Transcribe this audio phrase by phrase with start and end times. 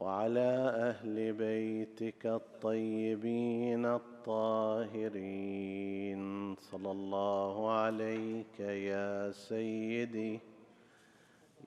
[0.00, 0.50] وعلى
[0.90, 5.20] أهل بيتك الطيبين الطاهرين.
[6.56, 10.40] صلى الله عليك يا سيدي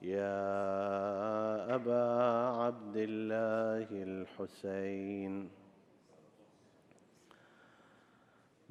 [0.02, 2.04] يا أبا
[2.62, 5.63] عبد الله الحسين.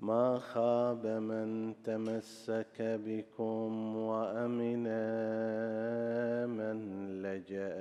[0.04, 4.84] ما خاب من تمسك بكم وأمن
[6.50, 6.78] من
[7.22, 7.74] لجأ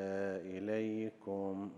[0.55, 1.71] إليكم.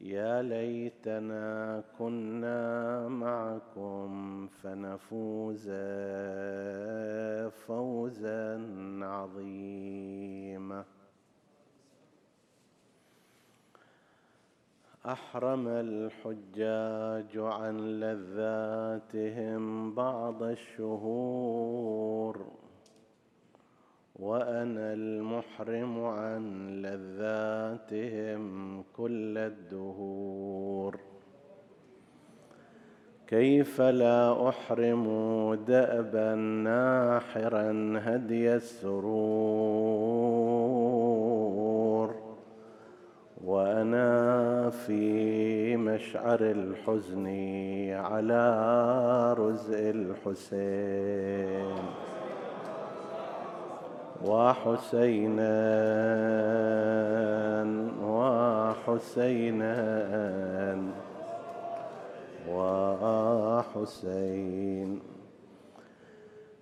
[0.00, 5.70] يا ليتنا كنا معكم فنفوز
[7.66, 8.46] فوزا
[9.02, 10.84] عظيما.
[15.06, 22.46] أحرم الحجاج عن لذاتهم بعض الشهور
[24.16, 26.42] وأنا المحرم عن
[26.82, 31.00] لذاتهم كل الدهور.
[33.26, 35.04] كيف لا أحرم
[35.54, 39.06] دأبا ناحرا هدي السرور؟
[43.46, 47.26] وأنا في مشعر الحزن
[47.90, 48.42] على
[49.38, 51.76] رزء الحسين.
[54.24, 55.62] وحسينا
[58.86, 59.76] وحسينا
[63.76, 64.36] وحسين.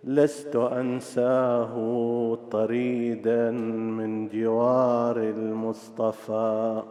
[0.06, 1.74] لست أنساه
[2.50, 6.82] طريدا من جوار المصطفى.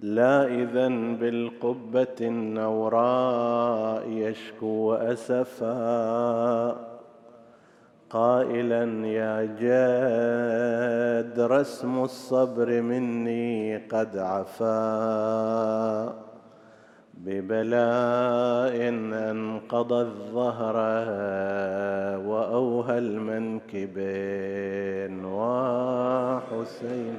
[0.00, 6.76] لا اذا بالقبة النوراء يشكو أسفا.
[8.10, 14.66] قائلا يا جاد رسم الصبر مني قد عفا.
[17.26, 18.88] ببلاء
[19.30, 20.76] انقض الظهر
[22.26, 23.94] وأوهى المنكبين
[25.24, 27.18] وحسين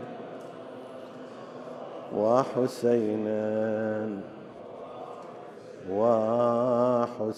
[2.15, 4.09] وحسينا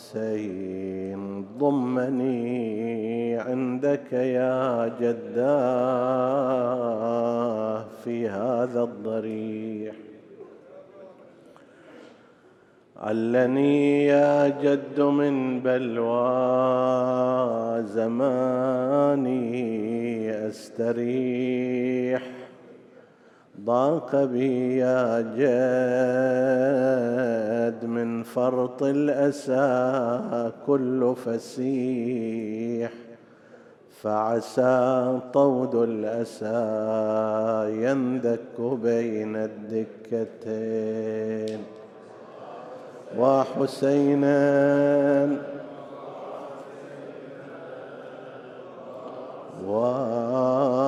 [0.09, 6.29] وحسين ضمني عندك يا جداه
[8.03, 10.08] في هذا الضريح.
[12.99, 16.13] علني يا جد من بلوى
[17.83, 19.39] زماني
[20.47, 22.23] أستريح.
[23.61, 25.45] ضاق بي يا جد
[27.85, 32.91] من فرط الأسى كل فسيح.
[34.01, 36.59] فعسى طود الأسى
[37.83, 40.59] يندك بين الدكتين.
[43.17, 44.39] وحسينا.
[49.67, 50.79] وحسين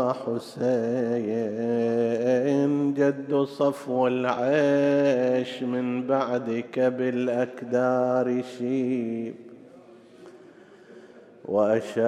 [2.94, 9.51] جد صفو العيش من بعدك بالأكدار شيب.
[11.46, 12.02] وأشاب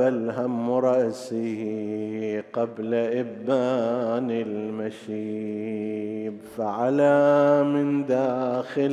[0.00, 8.92] الهم رأسي قبل إبان المشيب فعلى من داخل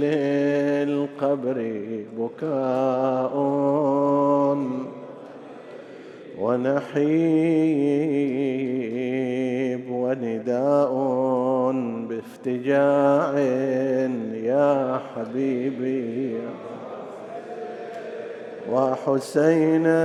[0.90, 1.82] القبر
[2.18, 3.34] بكاء
[6.40, 7.10] ونحيب
[9.92, 10.94] ونداء
[12.10, 13.40] بافتجاع
[14.34, 16.34] يا حبيبي.
[18.72, 20.00] وحسينا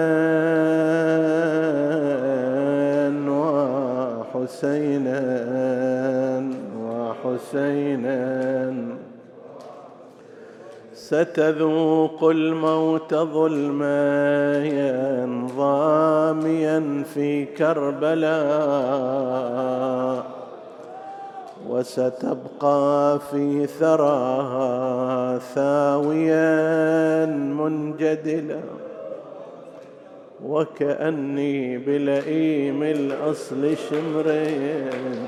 [4.34, 5.20] وحسينا
[6.78, 8.18] وحسينا
[10.94, 14.94] ستذوق الموت ظلميا
[15.56, 18.34] ضاميا في كربلاء
[21.68, 28.60] وستبقى في ثراها ثاويا منجدلا.
[30.46, 35.26] وكأني بلئيم الأصل شمرين.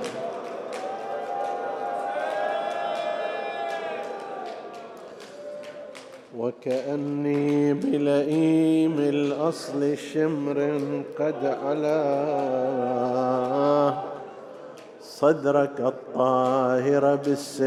[6.38, 10.81] وكأني بلئيم الأصل شمر
[11.19, 12.77] قد علاه.
[15.20, 17.66] صدرك الطاهر بالسيف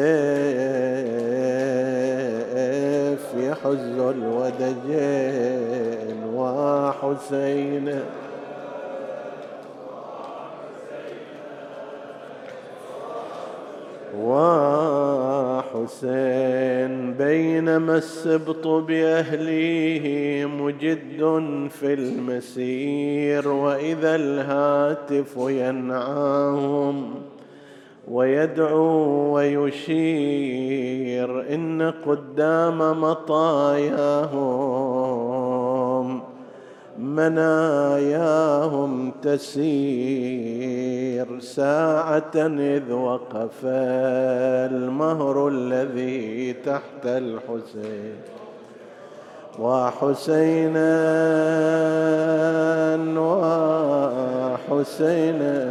[3.37, 5.39] يحز الودجين
[6.35, 8.01] وحسين.
[15.69, 21.19] وحسين بينما السبط بأهليه مجد
[21.69, 27.15] في المسير وإذا الهاتف ينعاهم.
[28.09, 30.69] ويدعو ويشير
[31.53, 34.39] إن قدام مطاياهم
[36.99, 38.91] مناياهم
[39.21, 40.59] تسير
[41.39, 48.15] ساعة إذ وقف المهر الذي تحت الحسين
[49.59, 50.89] وحسينا
[54.69, 55.69] وحسينا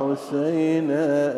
[0.00, 1.34] وحسينا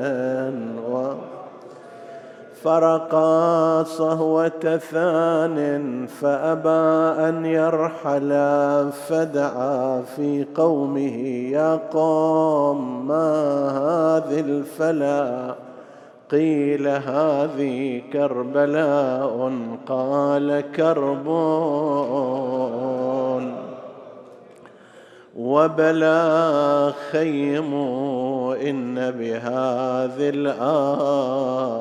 [2.63, 8.33] فرقا صهوة ثان فأبى أن يرحل
[9.09, 11.17] فدعا في قومه
[11.51, 15.55] يا قوم ما هذه الفلا
[16.31, 19.53] قيل هذه كربلاء
[19.89, 22.37] قال كربون.
[25.37, 27.75] وبلا خيم
[28.63, 31.75] إن بهذه الأرض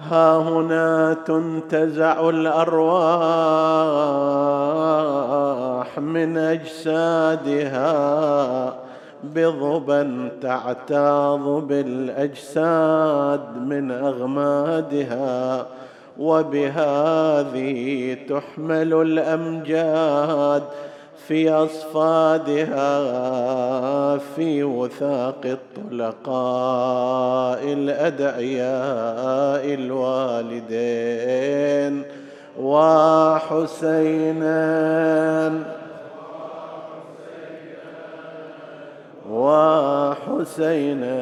[0.00, 3.02] ها هنا تنتزع الأرواح
[5.98, 7.92] من أجسادها.
[9.24, 15.66] بضبا تعتاض بالأجساد من أغمادها
[16.18, 20.62] وبهذه تحمل الأمجاد
[21.28, 22.88] في أصفادها
[24.18, 25.40] في وثاق
[25.84, 28.54] الطلقاء الأدعياء
[29.74, 31.22] الوالدين.
[32.60, 34.52] وحسينا
[39.42, 41.18] وحسينا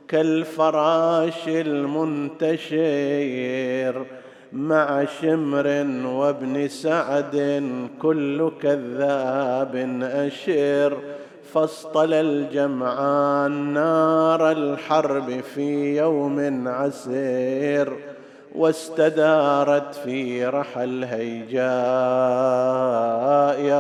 [0.08, 2.86] كالفراش المنتشر
[4.54, 5.68] مع شمر
[6.06, 7.64] وابن سعد
[8.02, 10.98] كل كذاب أشر.
[11.54, 18.17] فاصطل الجمعان نار الحرب في يوم عسير.
[18.58, 21.58] واستدارت في رحى الهيجاء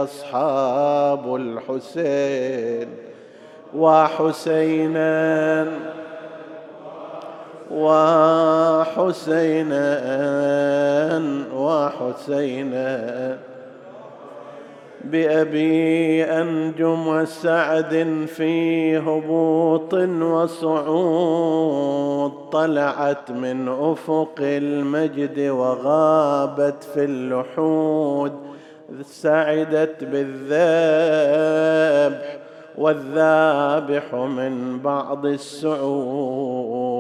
[0.04, 2.88] أصحاب الحسين
[3.76, 5.68] وحسينا
[7.72, 9.88] وحسينا
[11.54, 13.38] وحسينا
[15.04, 22.32] بأبي أنجم وسعد في هبوط وصعود.
[22.52, 28.32] طلعت من أفق المجد وغابت في اللحود.
[29.02, 30.38] سعدت بالذبح
[32.78, 36.97] والذابح من بعض السعود.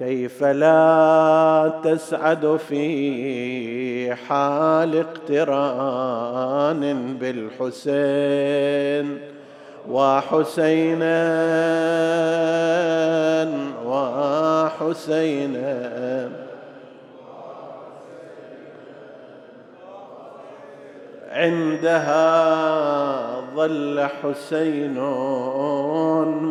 [0.00, 6.82] كيف لا تسعد في حال اقتران
[7.20, 9.18] بالحسين
[9.90, 11.40] وحسينا
[13.84, 15.70] وحسينا.
[21.30, 22.20] عندها
[23.56, 24.98] ظل حسين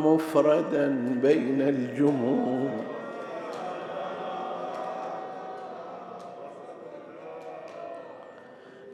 [0.05, 0.87] مفردا
[1.21, 2.88] بين الجموع.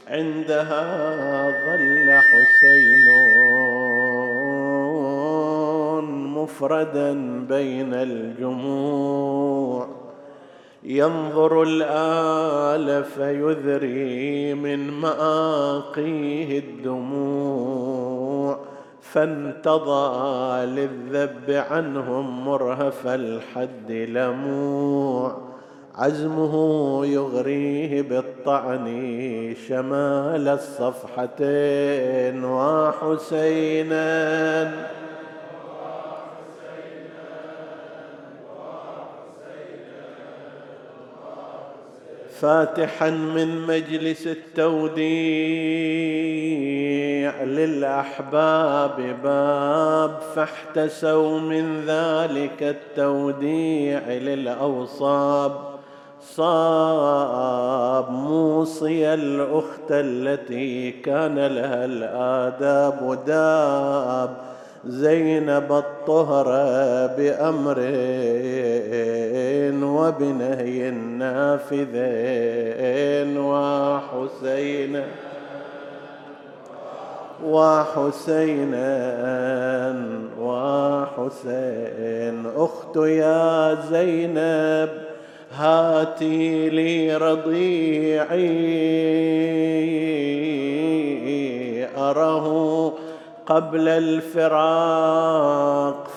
[0.08, 3.08] عندها ظل حسين
[6.46, 7.14] مفردا
[7.50, 9.88] بين الجموع.
[10.84, 18.60] ينظر الآل فيذري من مآقيه الدموع.
[19.02, 25.38] فانتضى للذب عنهم مرهف الحد لموع.
[25.96, 26.56] عزمه
[27.06, 28.02] يغريه
[28.46, 34.06] قطعني شمال الصفحتين وحسينا.
[42.42, 45.06] فاتحا من مجلس التوديع
[47.44, 55.75] للأحباب باب فاحتسوا من ذلك التوديع للأوصاب.
[56.36, 64.30] صاب موصي الأخت التي كان لها الآداب داب.
[64.86, 66.46] زينب الطهر
[67.18, 67.80] بأمر
[69.84, 71.88] وبنهي نافذين
[73.38, 75.04] وحسين
[77.46, 78.96] وحسينا
[80.40, 82.46] وحسين.
[82.56, 84.90] أخت يا زينب
[85.58, 88.46] هاتي لي رضيعي.
[91.98, 92.94] أره
[93.46, 95.28] قبل الفراق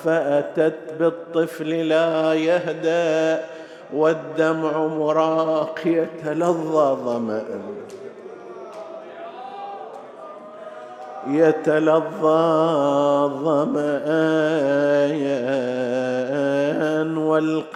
[0.04, 3.44] فأتت بالطفل لا يهدأ
[3.92, 7.42] والدمع مراق يتلظى ظمأ.
[11.26, 12.38] يتلظى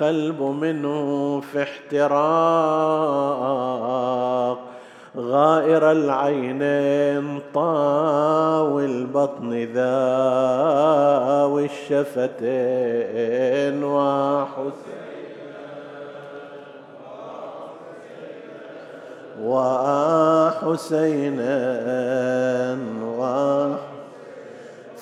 [0.01, 2.13] والقلب منه في احتراق.
[5.17, 12.85] غائر العينين طاوي البطن ذاوي الشفتين
[13.85, 14.83] وحسين
[20.63, 21.03] وحسينا
[23.19, 23.92] وحسين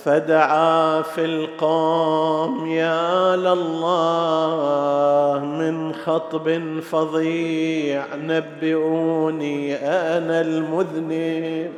[0.04, 11.72] فدعا في القوم يا لله من خطب فظيع نبئوني أنا المذنب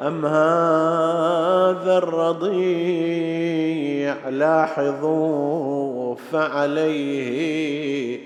[0.00, 3.42] أم هذا الرضيع؟
[4.28, 8.20] لاحظوا فعليه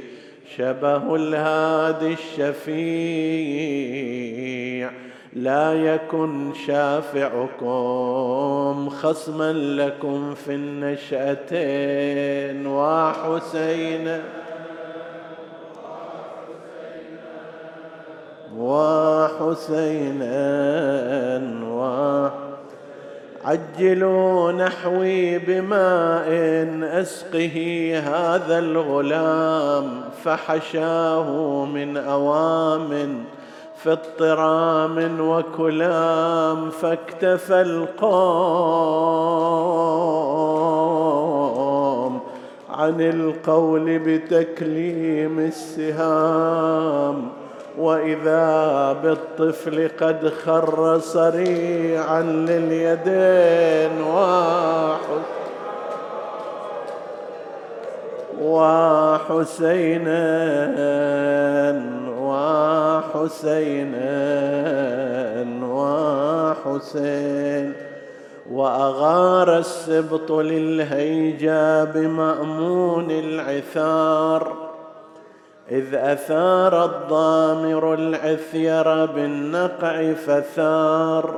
[0.56, 2.66] شبه الهادي الشفيع.
[5.36, 7.66] لا يكن شافعكم
[8.88, 12.26] خصما لكم في النشأتين.
[12.66, 14.22] وحسين
[18.56, 20.06] وحسينا
[23.44, 26.28] عجلوا نحوي بماء
[27.00, 33.24] أسقه هذا الغلام فحشاه من أوام
[33.82, 37.60] في اضطرام وكلام فاكتفى
[41.26, 42.20] القوم
[42.70, 47.28] عن القول بتكليم السهام.
[47.78, 55.22] وإذا بالطفل قد خر صريعا لليدين واحد
[58.42, 60.16] وحسينا
[63.26, 64.06] وحسينا
[65.62, 67.72] وحسين
[68.52, 74.52] وأغار السبط للهيجا بمأمون العثار
[75.70, 81.34] إذ أثار الضامر العثير بالنقع فثار.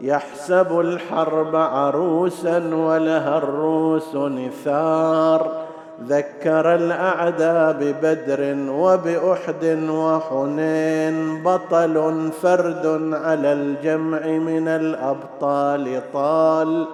[0.00, 5.62] يحسب الحرب عروسا ولها الروس نثار.
[6.08, 16.86] ذكر الأعداء ببدر وبأحد وحنين بطل فرد على الجمع من الأبطال طال.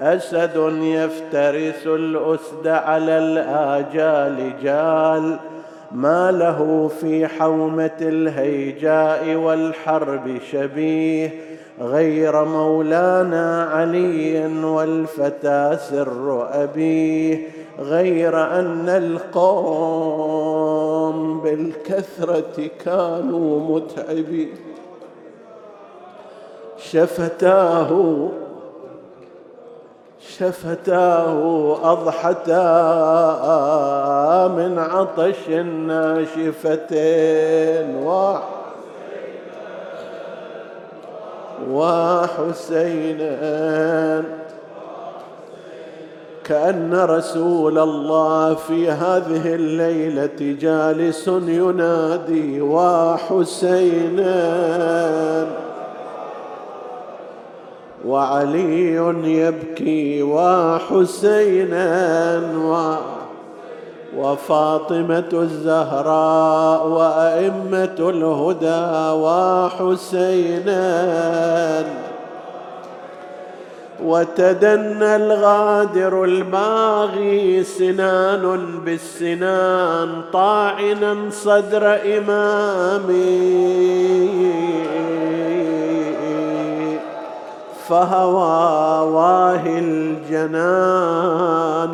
[0.00, 5.38] أسد يفترس الأسد على الآجال جال.
[5.92, 11.30] ما له في حومة الهيجاء والحرب شبيه.
[11.80, 17.63] غير مولانا علي والفتى سر أبيه.
[17.78, 20.44] غير أن القوم
[21.40, 24.54] بالكثرة كانوا متعبين.
[26.78, 28.28] شفتاه
[30.20, 32.64] شفتاه أضحتا
[34.48, 35.48] من عطش
[35.88, 37.16] ناشفتين
[37.96, 38.42] واحد
[41.70, 43.24] وحسينا
[46.44, 54.34] كأن رسول الله في هذه الليلة جالس ينادي وحسينا
[58.06, 61.84] وعلي يبكي وحسينا
[64.16, 70.84] وفاطمة الزهراء وأئمة الهدى وحسينا
[74.02, 83.84] وتدنى الغادر الباغي سنان بالسنان طاعنا صدر إمامي.
[87.88, 91.18] فهوى واهي الجنان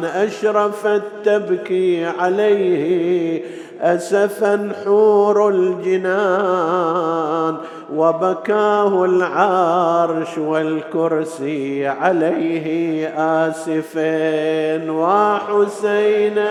[0.04, 3.42] أشرفت تبكي عليه
[3.82, 7.56] أسفا حور الجنان
[7.94, 13.08] وبكاه العرش والكرسي عليه
[13.48, 14.90] آسفين.
[14.90, 16.50] وحسينا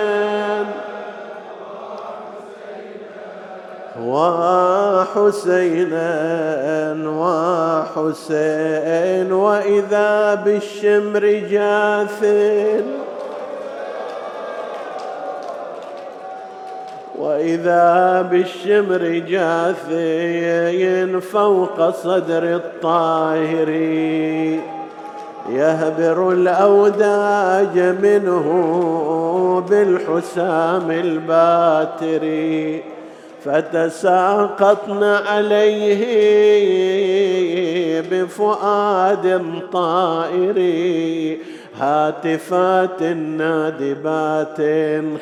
[5.09, 6.09] وحسينا
[7.95, 9.31] وحسين.
[9.31, 12.24] وإذا بالشمر جاث
[17.20, 23.70] وإذا بالشمر جاثين فوق صدر الطاهر
[25.50, 28.46] يهبر الأوداج منه
[29.70, 32.84] بالحسام الباتري
[33.46, 36.06] فتساقطن عليه
[38.12, 39.42] بفؤاد
[39.74, 40.58] طائر
[41.79, 44.57] هاتفات نادبات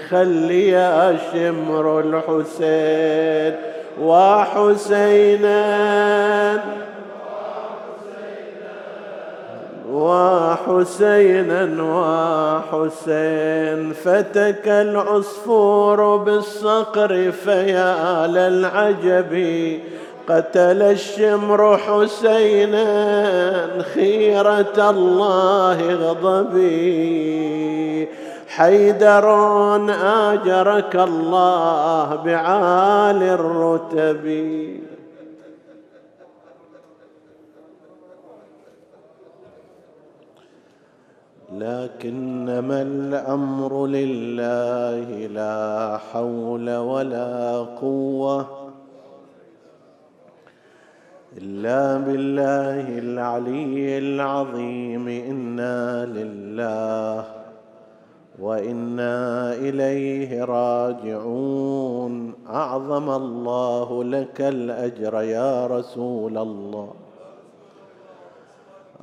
[0.09, 3.59] خلي يا شمر الحسين
[4.01, 5.57] وحسينا
[9.91, 11.83] وحسينا
[12.73, 19.33] وحسين فتك العصفور بالصقر فيا للعجب
[20.29, 22.85] قتل الشمر حسينا
[23.93, 27.27] خيرة الله غضبي.
[28.47, 29.27] حيدر
[30.31, 34.25] آجرك الله بعالي الرتب.
[41.53, 48.66] لكنما الأمر لله لا حول ولا قوة.
[51.37, 55.07] إلا بالله العلي العظيم.
[55.07, 57.25] إنا لله
[58.39, 62.33] وإنا إليه راجعون.
[62.49, 66.93] أعظم الله لك الأجر يا رسول الله.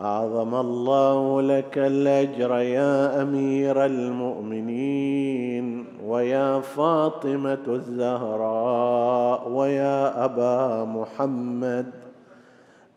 [0.00, 5.86] أعظم الله لك الأجر يا أمير المؤمنين.
[6.06, 9.48] ويا فاطمة الزهراء.
[9.48, 12.03] ويا أبا محمد.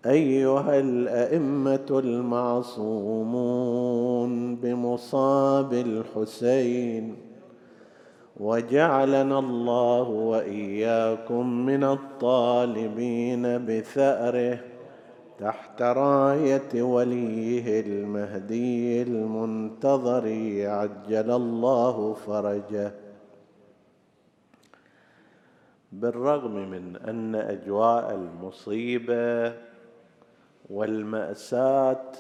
[0.06, 3.28] أيها الأئمة المعصومون
[4.56, 7.16] بمصاب الحسين
[8.38, 14.60] وجعلنا الله وإياكم من الطالبين بثأره
[15.40, 20.26] تحت راية وليه المهدي المنتظر
[20.68, 22.92] عجل الله فرجه.
[25.92, 29.54] بالرغم من أن أجواء المصيبة
[30.70, 32.12] والمأساة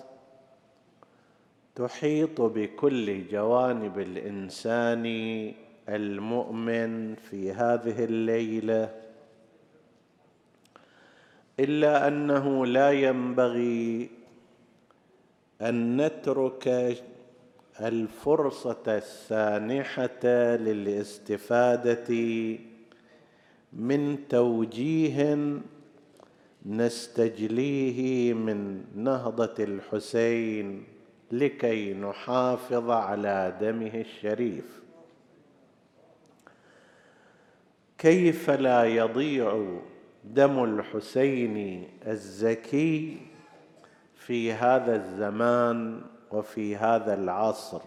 [1.76, 5.06] تحيط بكل جوانب الإنسان
[5.90, 8.90] المؤمن في هذه الليلة
[11.60, 14.10] إلا أنه لا ينبغي
[15.62, 16.98] أن نترك
[17.82, 22.16] الفرصة السانحة للاستفادة
[23.74, 25.38] من توجيه
[26.68, 30.84] نستجليه من نهضة الحسين
[31.32, 34.82] لكي نحافظ على دمه الشريف.
[37.98, 39.80] كيف لا يضيع
[40.24, 43.18] دم الحسين الزكي
[44.16, 46.02] في هذا الزمان
[46.32, 47.82] وفي هذا العصر؟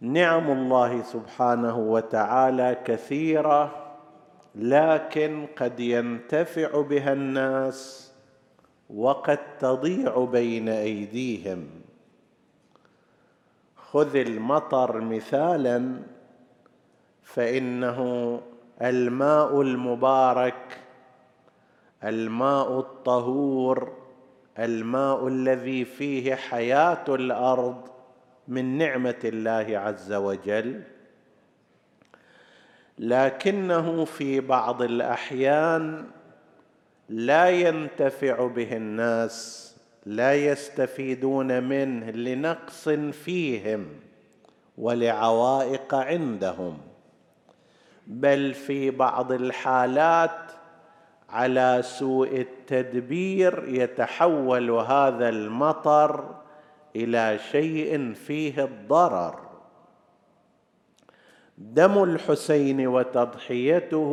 [0.00, 3.87] نعم الله سبحانه وتعالى كثيرة
[4.58, 8.12] لكن قد ينتفع بها الناس
[8.90, 11.68] وقد تضيع بين أيديهم.
[13.76, 15.96] خذ المطر مثالا
[17.22, 18.40] فإنه
[18.82, 20.78] الماء المبارك
[22.04, 23.92] الماء الطهور
[24.58, 27.88] الماء الذي فيه حياة الأرض
[28.48, 30.82] من نعمة الله عز وجل.
[32.98, 36.04] لكنه في بعض الأحيان
[37.08, 39.68] لا ينتفع به الناس
[40.06, 43.86] لا يستفيدون منه لنقص فيهم
[44.78, 46.78] ولعوائق عندهم
[48.06, 50.52] بل في بعض الحالات
[51.30, 56.34] على سوء التدبير يتحول هذا المطر
[56.96, 59.47] إلى شيء فيه الضرر.
[61.58, 64.12] دم الحسين وتضحيته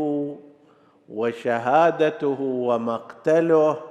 [1.09, 3.81] وشهادته ومقتله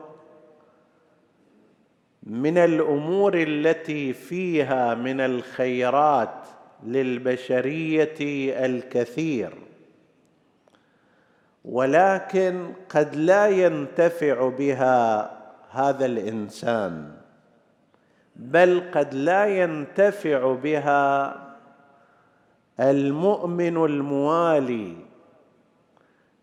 [2.23, 6.35] من الأمور التي فيها من الخيرات
[6.83, 8.17] للبشرية
[8.67, 9.51] الكثير.
[11.65, 15.31] ولكن قد لا ينتفع بها
[15.71, 17.13] هذا الإنسان
[18.37, 21.44] بل قد لا ينتفع بها
[22.81, 24.97] المؤمن الموالي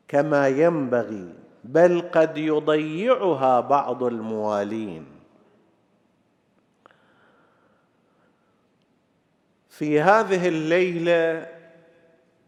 [0.08, 5.06] كما ينبغي بل قد يضيعها بعض الموالين.
[9.70, 11.48] في هذه الليلة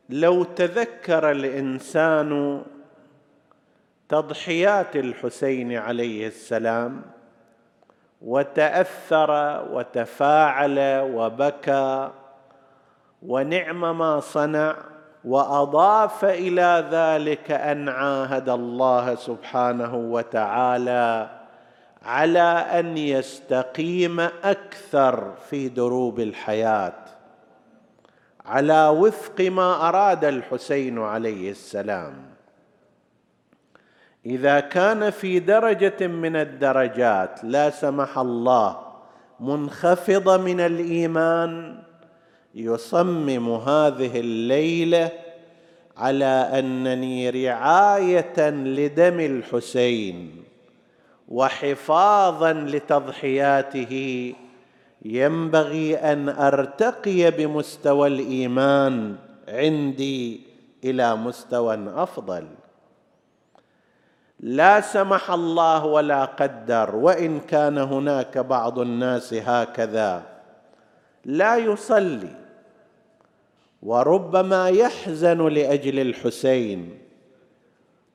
[0.10, 2.64] لو تذكر الإنسان
[4.10, 7.02] تضحيات الحسين عليه السلام
[8.22, 9.32] وتأثر
[9.72, 10.80] وتفاعل
[11.14, 12.12] وبكى
[13.28, 14.76] ونعم ما صنع
[15.26, 21.30] وأضاف إلى ذلك أن عاهد الله سبحانه وتعالى
[22.06, 26.94] على أن يستقيم أكثر في دروب الحياة
[28.46, 32.14] على وفق ما أراد الحسين عليه السلام.
[34.26, 38.78] إذا كان في درجة من الدرجات لا سمح الله
[39.40, 41.80] منخفضه من الإيمان
[42.56, 45.12] يصمم هذه الليلة
[45.98, 50.44] على أنني رعاية لدم الحسين
[51.28, 54.34] وحفاظا لتضحياته.
[55.06, 59.16] ينبغي أن أرتقي بمستوى الإيمان
[59.50, 60.42] عندي
[60.84, 62.48] إلى مستوى أفضل.
[64.40, 70.24] لا سمح الله ولا قدر وإن كان هناك بعض الناس هكذا
[71.26, 72.43] لا يصلي.
[73.86, 76.98] وربما يحزن لأجل الحسين.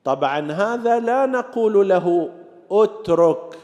[0.03, 2.29] طبعا هذا لا نقول له
[2.71, 3.55] اترك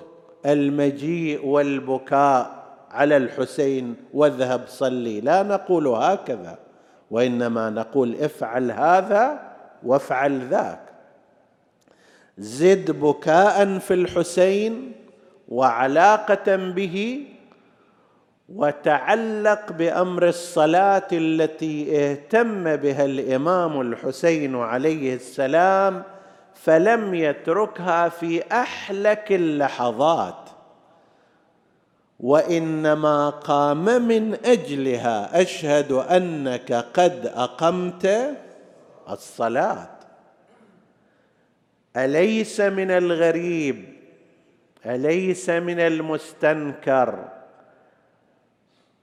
[0.46, 6.58] المجيء والبكاء على الحسين واذهب صلي لا نقول هكذا
[7.12, 9.40] وإنما نقول افعل هذا
[9.84, 10.80] وافعل ذاك.
[12.38, 14.92] زد بكاء في الحسين
[15.50, 17.26] وعلاقة به
[18.50, 26.04] وتعلق بأمر الصلاة التي اهتم بها الإمام الحسين عليه السلام
[26.54, 30.50] فلم يتركها في أحلك اللحظات.
[32.20, 38.36] وإنما قام من أجلها أشهد أنك قد أقمت
[39.10, 39.90] الصلاة.
[41.98, 43.86] أليس من الغريب؟
[44.86, 47.35] أليس من المستنكر؟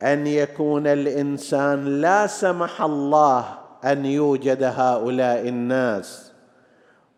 [0.02, 3.44] أن يكون الإنسان لا سمح الله
[3.84, 6.32] أن يوجد هؤلاء الناس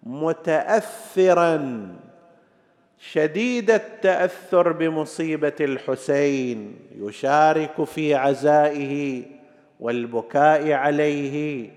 [0.03, 1.89] متاثرا
[2.99, 9.23] شديد التأثر بمصيبة الحسين يشارك في عزائه
[9.81, 11.71] والبكاء عليه.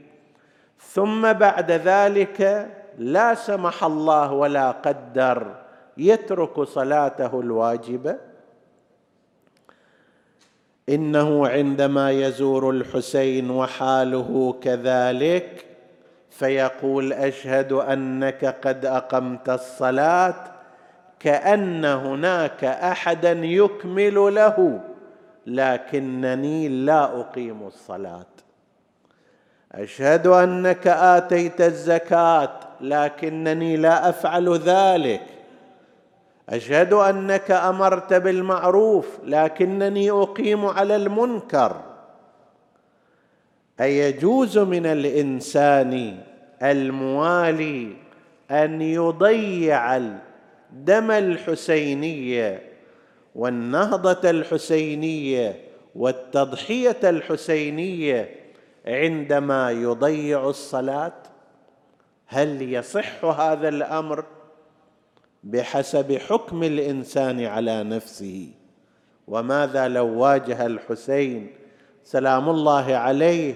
[0.80, 2.68] ثم بعد ذلك
[2.98, 5.56] لا سمح الله ولا قدر
[5.98, 8.27] يترك صلاته الواجبة.
[10.90, 15.66] إنه عندما يزور الحسين وحاله كذلك
[16.30, 20.36] فيقول أشهد أنك قد أقمت الصلاة
[21.20, 24.80] كأن هناك أحدا يكمل له
[25.48, 28.26] لكنني لا أقيم الصلاة.
[29.72, 35.37] أشهد أنك آتيت الزكاة لكنني لا أفعل ذلك.
[36.50, 41.82] أشهد أنك أمرت بالمعروف لكنني أقيم على المنكر.
[43.82, 46.18] أيجوز من الإنسان
[46.64, 47.94] الموالي
[48.52, 49.98] أن يضيع
[50.72, 52.62] دم الحسينيه
[53.36, 55.62] والنهضة الحسينيه
[55.96, 58.36] والتضحية الحسينيه
[58.88, 61.14] عندما يضيع الصلاة؟
[62.28, 64.26] هل يصح هذا الأمر؟
[65.44, 68.50] بحسب حكم الإنسان على نفسه.
[69.28, 71.54] وماذا لو واجه الحسين
[72.04, 73.56] سلام الله عليه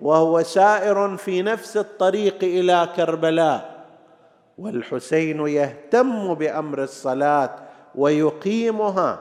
[0.00, 3.86] وهو سائر في نفس الطريق إلى كربلاء؟
[4.58, 7.54] والحسين يهتم بأمر الصلاة
[7.94, 9.18] ويقيمها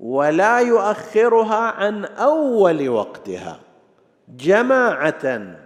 [0.00, 3.60] ولا يؤخرها عن أول وقتها
[4.28, 5.56] جماعة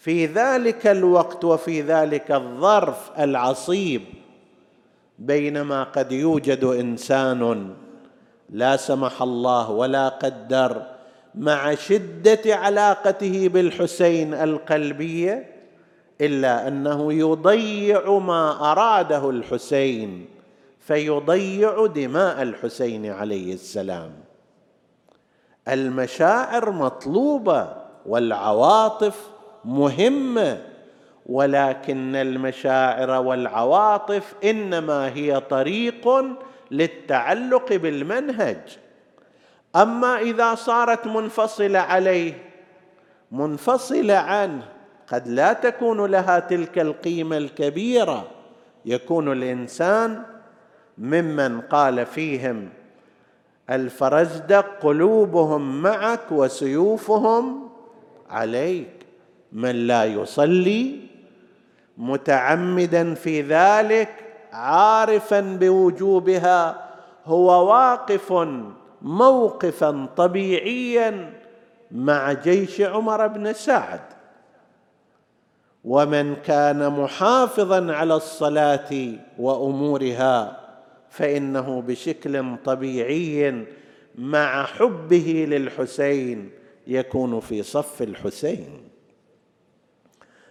[0.00, 4.02] في ذلك الوقت وفي ذلك الظرف العصيب
[5.18, 7.74] بينما قد يوجد إنسان
[8.50, 10.82] لا سمح الله ولا قدر
[11.34, 15.50] مع شدة علاقته بالحسين القلبية
[16.20, 20.26] إلا أنه يضيع ما أراده الحسين
[20.80, 24.12] فيضيع دماء الحسين عليه السلام.
[25.68, 27.68] المشاعر مطلوبة
[28.06, 29.29] والعواطف
[29.64, 30.58] مهمة
[31.26, 36.08] ولكن المشاعر والعواطف إنما هي طريق
[36.70, 38.78] للتعلق بالمنهج.
[39.76, 42.34] أما إذا صارت منفصلة عليه
[43.32, 44.62] منفصلة عنه
[45.12, 48.28] قد لا تكون لها تلك القيمة الكبيرة.
[48.84, 50.22] يكون الإنسان
[50.98, 52.68] ممن قال فيهم
[53.70, 57.68] الفرزدق قلوبهم معك وسيوفهم
[58.30, 58.99] عليك.
[59.52, 60.96] من لا يصلي
[61.98, 64.08] متعمدا في ذلك
[64.52, 66.90] عارفا بوجوبها
[67.24, 68.32] هو واقف
[69.02, 71.32] موقفا طبيعيا
[71.90, 74.00] مع جيش عمر بن سعد.
[75.84, 80.60] ومن كان محافظا على الصلاة وأمورها
[81.10, 83.64] فإنه بشكل طبيعي
[84.18, 86.50] مع حبه للحسين
[86.86, 88.89] يكون في صف الحسين.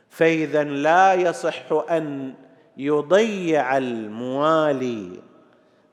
[0.09, 2.33] فإذا لا يصح أن
[2.77, 5.09] يضيع الموالي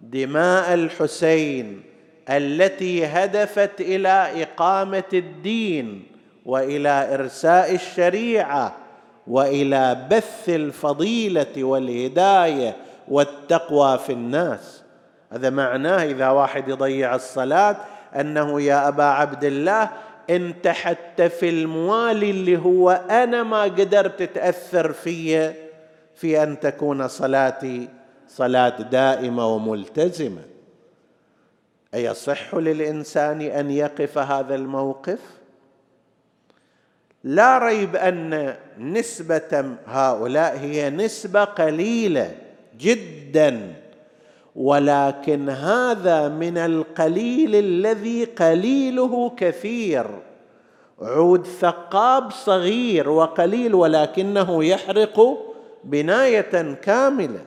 [0.00, 1.82] دماء الحسين
[2.30, 6.06] التي هدفت إلى إقامة الدين
[6.44, 8.76] وإلى إرساء الشريعة
[9.26, 12.76] وإلى بث الفضيلة والهداية
[13.08, 14.82] والتقوى في الناس.
[15.32, 17.76] هذا معناه إذا واحد يضيع الصلاة
[18.20, 19.90] أنه يا أبا عبد الله
[20.30, 25.52] انت حتى في الموالي اللي هو أنا ما قدرت تاثر في
[26.14, 27.88] في أن تكون صلاتي
[28.28, 30.42] صلاة دائمة وملتزمة.
[31.94, 35.18] أيصح للإنسان أن يقف هذا الموقف؟
[37.24, 42.36] لا ريب أن نسبة هؤلاء هي نسبة قليلة
[42.78, 43.74] جدا.
[44.56, 50.06] ولكن هذا من القليل الذي قليله كثير.
[51.02, 55.38] عود ثقاب صغير وقليل ولكنه يحرق
[55.84, 57.40] بناية كاملة.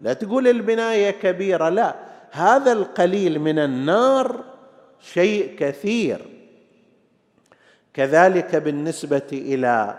[0.00, 1.94] لا تقول البناية كبيرة لا.
[2.30, 4.44] هذا القليل من النار
[5.00, 6.18] شيء كثير.
[7.94, 9.94] كذلك بالنسبة إلى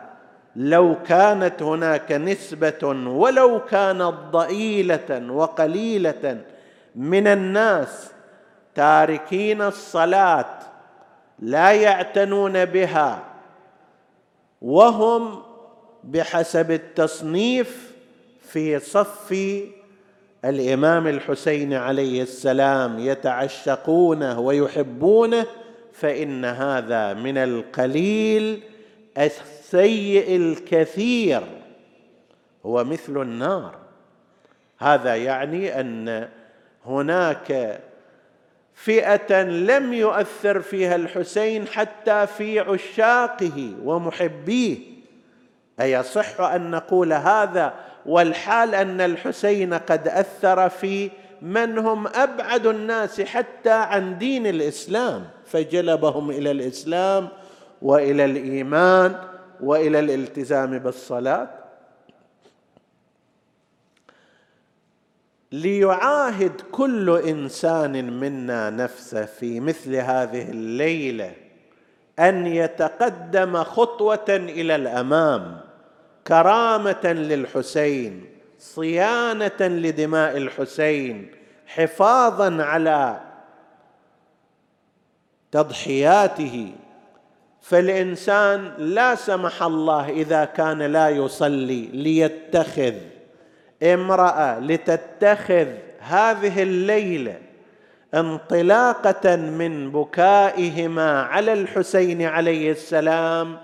[0.55, 6.41] لو كانت هناك نسبة ولو كانت ضئيلة وقليلة
[6.95, 8.11] من الناس
[8.75, 10.59] تاركين الصلاة
[11.39, 13.23] لا يعتنون بها
[14.61, 15.41] وهم
[16.03, 17.91] بحسب التصنيف
[18.41, 19.35] في صف
[20.45, 25.45] الإمام الحسين عليه السلام يتعشقونه ويحبونه
[25.93, 28.63] فإن هذا من القليل
[29.17, 31.43] السيء الكثير
[32.65, 33.75] هو مثل النار.
[34.77, 36.29] هذا يعني أن
[36.85, 37.79] هناك
[38.73, 44.77] فئة لم يؤثر فيها الحسين حتى في عشاقه ومحبيه.
[45.81, 47.73] أيصح أن نقول هذا؟
[48.05, 55.25] والحال أن الحسين قد أثر في من هم أبعد الناس حتى عن دين الإسلام.
[55.45, 57.27] فجلبهم إلى الإسلام
[57.81, 59.15] وإلى الإيمان
[59.61, 61.60] وإلى الالتزام بالصلاة.
[65.51, 71.33] ليعاهد كل إنسان منا نفسه في مثل هذه الليلة
[72.19, 75.61] أن يتقدم خطوة إلى الأمام
[76.27, 78.25] كرامة للحسين
[78.59, 81.31] صيانة لدماء الحسين
[81.67, 83.21] حفاظا على
[85.51, 86.71] تضحياته.
[87.61, 92.93] فالإنسان لا سمح الله إذا كان لا يصلي ليتخذ
[93.83, 95.67] امرأة لتتخذ
[95.99, 97.37] هذه الليلة
[98.13, 103.57] انطلاقة من بكائهما على الحسين عليه السلام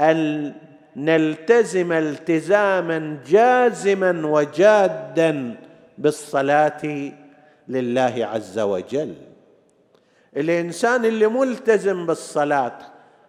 [0.00, 0.52] أن
[0.96, 5.54] نلتزم التزاما جازما وجادا
[5.98, 7.10] بالصلاة
[7.68, 9.14] لله عز وجل.
[10.36, 12.78] الإنسان اللي ملتزم بالصلاة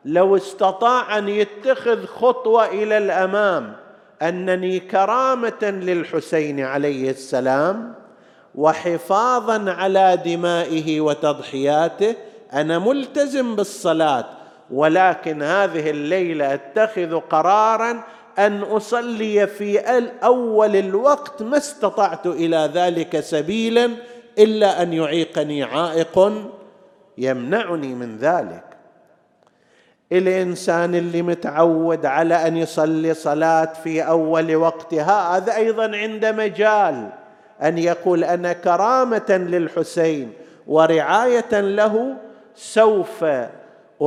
[0.05, 3.75] لو استطاع أن يتخذ خطوة إلى الأمام
[4.21, 7.93] أنني كرامة للحسين عليه السلام
[8.55, 12.15] وحفاظا على دمائه وتضحياته
[12.53, 14.25] أنا ملتزم بالصلاة
[14.71, 18.03] ولكن هذه الليلة أتخذ قرارا
[18.39, 19.79] أن أصلي في
[20.23, 23.91] أول الوقت ما استطعت إلى ذلك سبيلا
[24.39, 26.33] إلا أن يعيقني عائق
[27.17, 28.76] يمنعني من ذلك.
[30.11, 37.09] الإنسان اللي متعود على أن يصلي صلاة في أول وقتها هذا أيضا عند مجال
[37.63, 40.33] أن يقول أنا كرامة للحسين
[40.67, 42.15] ورعاية له
[42.55, 43.25] سوف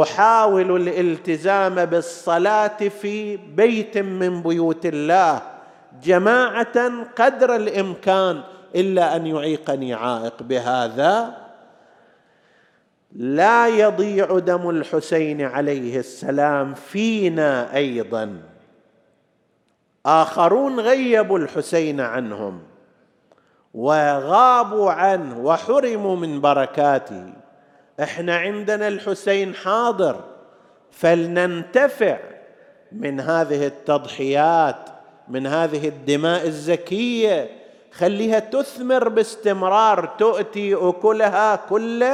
[0.03, 5.43] أحاول الالتزام بالصلاة في بيت من بيوت الله
[6.03, 8.41] جماعة قدر الإمكان
[8.75, 11.40] إلا أن يعيقني عائق بهذا.
[13.13, 18.43] لا يضيع دم الحسين عليه السلام فينا أيضا.
[20.07, 22.63] آخرون غيبوا الحسين عنهم
[23.75, 27.33] وغابوا عنه وحرموا من بركاته.
[28.03, 30.21] إحنا عندنا الحسين حاضر
[30.91, 32.19] فلننتفع
[32.93, 34.89] من هذه التضحيات
[35.29, 37.51] من هذه الدماء الزكية.
[37.93, 42.07] خليها تثمر باستمرار تؤتي أكلها كل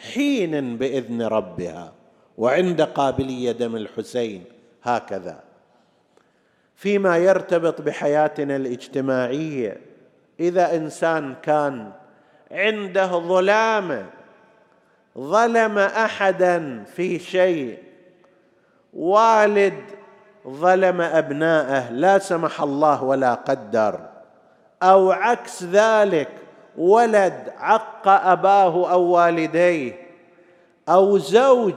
[0.00, 1.92] حين بإذن ربها
[2.38, 4.44] وعند قابلية دم الحسين
[4.82, 5.40] هكذا.
[6.74, 9.80] فيما يرتبط بحياتنا الاجتماعية
[10.40, 11.92] إذا إنسان كان
[12.50, 14.06] عنده ظلامه
[15.18, 17.78] ظلم احدا في شيء
[18.94, 19.82] والد
[20.48, 24.00] ظلم ابناءه لا سمح الله ولا قدر
[24.82, 26.28] أو عكس ذلك
[26.80, 29.92] ولد عق أباه أو والديه
[30.88, 31.74] أو زوج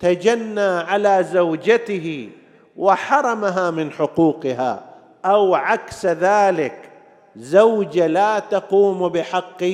[0.00, 2.30] تجنى على زوجته
[2.76, 4.84] وحرمها من حقوقها
[5.24, 6.90] أو عكس ذلك
[7.36, 9.64] زوجه لا تقوم بحق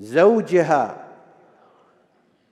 [0.00, 0.96] زوجها.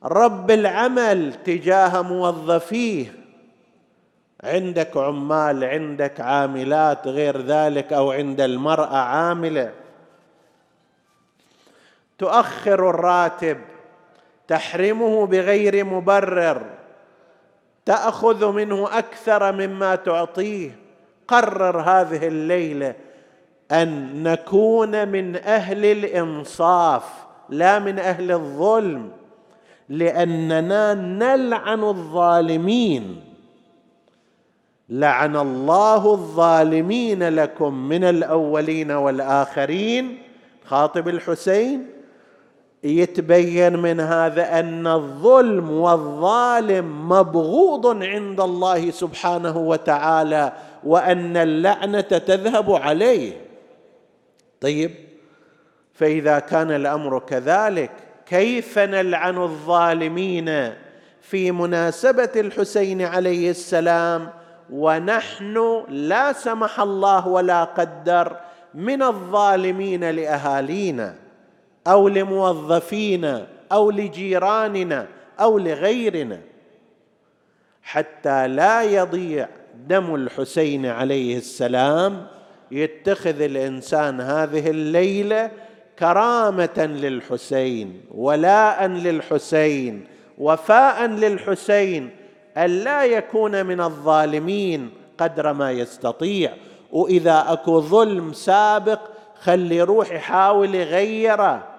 [0.04, 3.12] رب العمل تجاه موظفيه.
[4.44, 9.72] عندك عمال عندك عاملات غير ذلك أو عند المرأة عاملة.
[12.20, 13.58] تؤخر الراتب
[14.48, 16.62] تحرمه بغير مبرر
[17.86, 20.70] تأخذ منه أكثر مما تعطيه.
[21.28, 22.94] قرر هذه الليلة
[23.72, 27.04] أن نكون من أهل الإنصاف
[27.48, 29.10] لا من أهل الظلم
[29.88, 33.24] لأننا نلعن الظالمين.
[34.88, 40.18] لعن الله الظالمين لكم من الأولين والآخرين.
[40.66, 41.99] خاطب الحسين.
[42.84, 50.52] يتبين من هذا أن الظلم والظالم مبغوض عند الله سبحانه وتعالى
[50.84, 53.32] وأن اللعنة تذهب عليه.
[54.60, 54.90] طيب
[55.94, 57.90] فإذا كان الأمر كذلك
[58.26, 60.74] كيف نلعن الظالمين
[61.20, 64.30] في مناسبة الحسين عليه السلام؟
[64.72, 68.36] ونحن لا سمح الله ولا قدر
[68.74, 71.14] من الظالمين لأهالينا.
[71.86, 75.06] أو لموظفينا أو لجيراننا
[75.40, 76.40] أو لغيرنا.
[77.82, 79.48] حتى لا يضيع
[79.88, 82.26] دم الحسين عليه السلام
[82.70, 85.50] يتخذ الإنسان هذه الليلة
[85.98, 90.06] كرامة للحسين ولاء للحسين
[90.38, 92.10] وفاء للحسين
[92.58, 96.52] الا يكون من الظالمين قدر ما يستطيع.
[96.92, 99.00] وإذا أكو ظلم سابق
[99.40, 101.69] خلي يروح يحاول يغيره.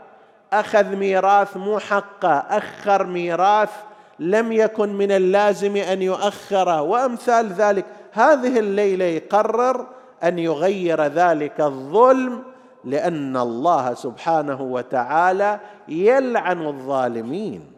[0.53, 2.33] أخذ ميراث مو حقه.
[2.33, 3.71] أخر ميراث
[4.19, 6.81] لم يكن من اللازم أن يؤخره.
[6.81, 7.85] وأمثال ذلك.
[8.11, 9.87] هذه الليلة يقرر
[10.23, 12.43] أن يغير ذلك الظلم
[12.83, 17.71] لأن الله سبحانه وتعالى يلعن الظالمين.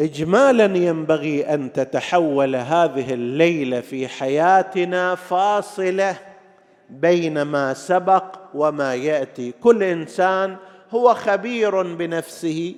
[0.00, 6.16] اجمالا ينبغي أن تتحول هذه الليلة في حياتنا فاصلة
[6.90, 8.24] بين ما سبق
[8.54, 9.52] وما يأتي.
[9.60, 10.56] كل إنسان
[10.90, 12.74] هو خبير بنفسه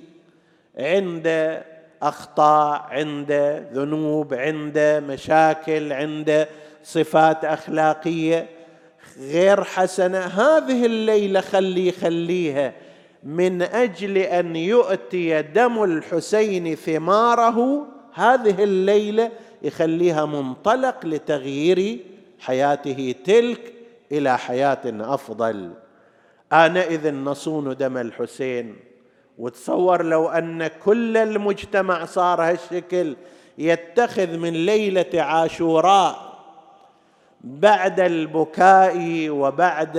[0.77, 1.61] عند
[2.01, 3.31] أخطاء عند
[3.73, 6.47] ذنوب عند مشاكل عند
[6.83, 8.47] صفات أخلاقية
[9.19, 10.19] غير حسنة.
[10.19, 12.73] هذه الليلة خلي خليها
[13.23, 17.87] من أجل أن يؤتي دم الحسين ثماره.
[18.13, 19.31] هذه الليلة
[19.61, 21.99] يخليها منطلق لتغيير
[22.39, 23.73] حياته تلك
[24.17, 25.71] إلى حياة أفضل.
[26.53, 28.75] آنئذ نصون دم الحسين.
[29.37, 33.15] وتصور لو أن كل المجتمع صار هالشكل
[33.57, 36.33] يتخذ من ليلة عاشوراء
[37.41, 39.97] بعد البكاء وبعد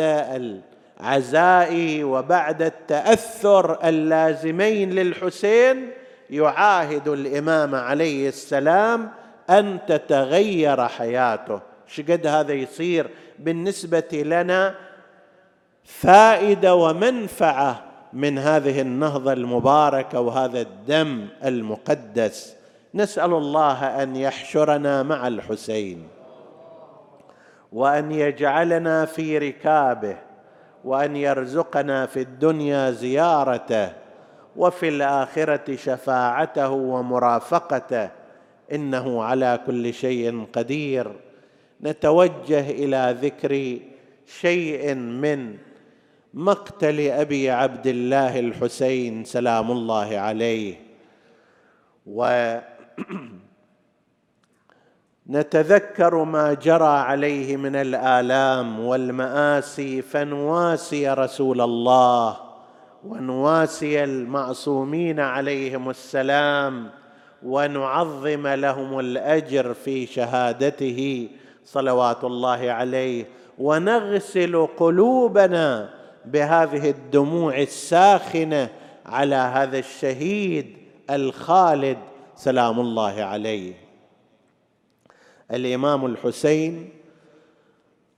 [1.00, 5.90] عزائي وبعد التأثر اللازمين للحسين
[6.30, 9.10] يعاهد الإمام عليه السلام
[9.50, 11.60] أن تتغير حياته.
[11.86, 13.06] شقد هذا يصير
[13.38, 14.74] بالنسبة لنا
[15.84, 17.82] فائدة ومنفعة
[18.12, 22.56] من هذه النهضة المباركة وهذا الدم المقدس.
[22.94, 26.08] نسأل الله أن يحشرنا مع الحسين
[27.72, 30.16] وأن يجعلنا في ركابه
[30.84, 33.92] وأن يرزقنا في الدنيا زيارته
[34.56, 38.08] وفي الآخرة شفاعته ومرافقته.
[38.72, 41.12] إنه على كل شيء قدير.
[41.82, 43.78] نتوجه إلى ذكر
[44.40, 45.56] شيء من
[46.34, 50.74] مقتل أبي عبد الله الحسين سلام الله عليه.
[52.06, 52.58] و
[55.28, 62.36] نتذكر ما جرى عليه من الآلام والمآسي فنواسي رسول الله
[63.04, 66.90] ونواسي المعصومين عليهم السلام
[67.42, 71.28] ونعظم لهم الأجر في شهادته.
[71.64, 73.26] صلوات الله عليه
[73.58, 75.94] ونغسل قلوبنا
[76.24, 78.68] بهذه الدموع الساخنة
[79.06, 80.76] على هذا الشهيد
[81.10, 81.98] الخالد
[82.36, 83.74] سلام الله عليه.
[85.50, 86.90] الإمام الحسين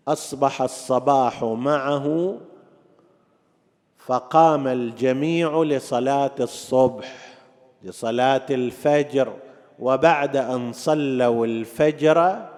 [0.09, 2.39] أصبح الصباح معه
[3.99, 7.39] فقام الجميع لصلاة الصبح
[7.83, 9.33] لصلاة الفجر
[9.79, 12.49] وبعد أن صلوا الفجر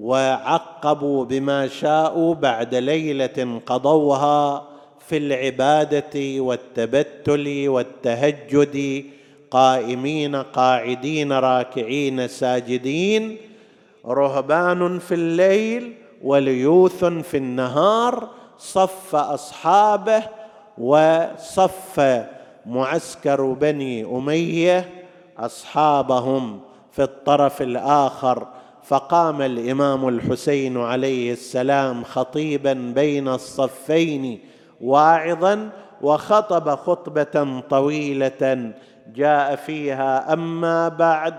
[0.00, 4.66] وعقبوا بما شاءوا بعد ليلة قضوها
[4.98, 9.04] في العبادة والتبتل والتهجد
[9.50, 13.36] قائمين قاعدين راكعين ساجدين
[14.06, 18.28] رهبان في الليل وليوث في النهار
[18.58, 20.22] صف أصحابه
[20.78, 22.24] وصف
[22.66, 24.90] معسكر بني أمية
[25.38, 26.60] أصحابهم
[26.92, 28.46] في الطرف الآخر
[28.88, 34.40] فقام الإمام الحسين عليه السلام خطيبا بين الصفين
[34.80, 35.68] واعظا
[36.02, 38.72] وخطب خطبة طويلة
[39.14, 40.32] جاء فيها.
[40.32, 41.34] أما بعد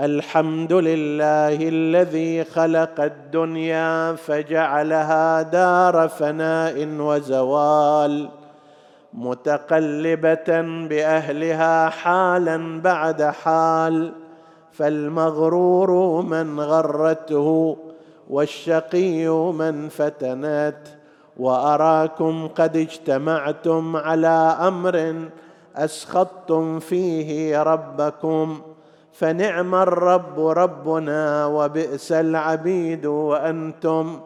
[0.00, 8.28] الحمد لله الذي خلق الدنيا فجعلها دار فناء وزوال
[9.14, 14.25] متقلبة بأهلها حالا بعد حال.
[14.76, 17.76] فالمغرور من غرته
[18.30, 20.82] والشقي من فتنت
[21.36, 25.14] وأراكم قد اجتمعتم على أمر
[25.76, 28.60] أسخطتم فيه ربكم
[29.12, 34.20] فنعم الرب ربنا وبئس العبيد وأنتم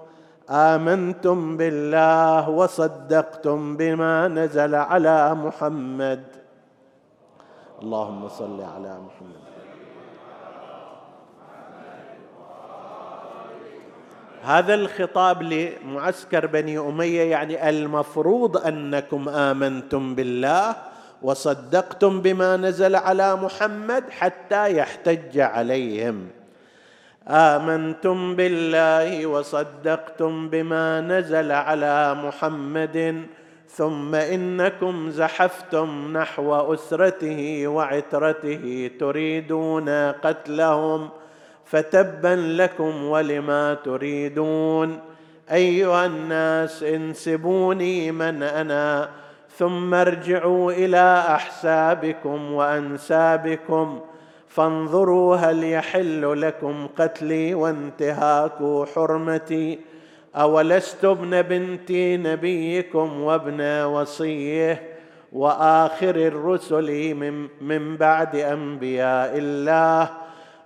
[0.50, 6.22] آمنتم بالله وصدقتم بما نزل على محمد.
[7.82, 9.49] اللهم صل على محمد.
[14.44, 20.76] هذا الخطاب لمعسكر بني أمية يعني المفروض أنكم آمنتم بالله
[21.22, 26.28] وصدقتم بما نزل على محمد حتى يحتج عليهم.
[27.28, 33.26] آمنتم بالله وصدقتم بما نزل على محمد
[33.68, 41.08] ثم إنكم زحفتم نحو أسرته وعترته تريدون قتلهم.
[41.70, 45.00] فتبا لكم ولما تريدون.
[45.52, 49.08] أيها الناس انسبوني من أنا
[49.58, 54.00] ثم ارجعوا إلى أحسابكم وأنسابكم
[54.48, 59.78] فانظروا هل يحل لكم قتلي وانتهاك حرمتي.
[60.36, 61.92] اولست ابن بنت
[62.26, 64.82] نبيكم وابن وصيه
[65.32, 67.14] وآخر الرسل
[67.60, 70.10] من, بعد أنبياء الله؟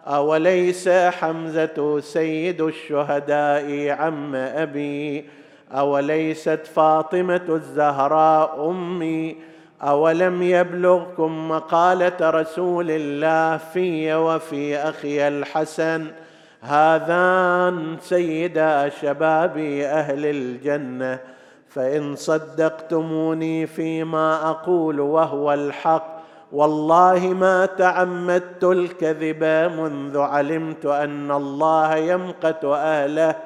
[0.07, 5.25] أوليس حمزة سيد الشهداء عم أبي؟
[5.73, 9.37] أوليست فاطمة الزهراء أمي؟
[9.83, 16.07] أولم يبلغكم مقالة رسول الله في وفي أخي الحسن؟
[16.61, 21.19] هذان سيدا شباب أهل الجنة
[21.69, 26.14] فإن صدقتموني فيما أقول وهو الحق.
[26.55, 29.45] والله ما تعمدت الكذب
[29.79, 33.37] منذ علمت أن الله يمقت أهله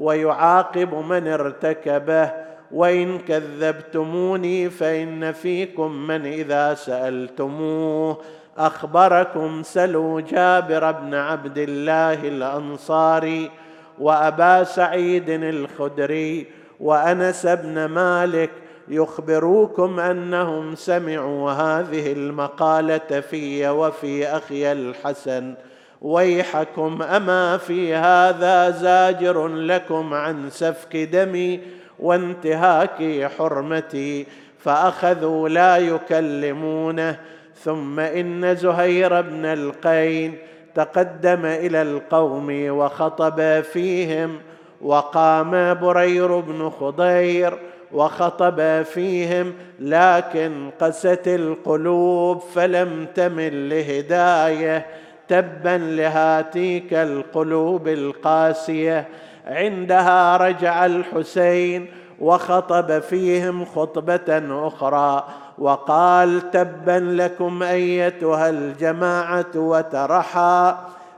[0.00, 2.30] ويعاقب من ارتكبه
[2.72, 8.18] وإن كذبتموني فإن فيكم من إذا سألتموه.
[8.58, 13.50] أخبركم سلوا جابر بن عبد الله الأنصاري
[13.98, 16.46] وأبا سعيد الخدري
[16.80, 18.50] وأنس بن مالك
[18.88, 25.54] يخبروكم أنهم سمعوا هذه المقالة في وفي أخي الحسن.
[26.00, 31.60] ويحكم أما في هذا زاجر لكم عن سفك دمي
[31.98, 34.26] وانتهاك حرمتي
[34.58, 37.18] فأخذوا لا يكلمونه.
[37.64, 40.38] ثم إن زهير بن القين
[40.74, 44.38] تقدم إلى القوم وخطب فيهم
[44.80, 47.58] وقام برير بن خضير
[47.94, 54.86] وخطب فيهم لكن قست القلوب فلم تمل لهداية.
[55.28, 59.08] تبا لهاتيك القلوب القاسية.
[59.46, 61.86] عندها رجع الحسين
[62.20, 65.24] وخطب فيهم خطبة أخرى
[65.58, 70.74] وقال تبا لكم أيتها الجماعة وترحى.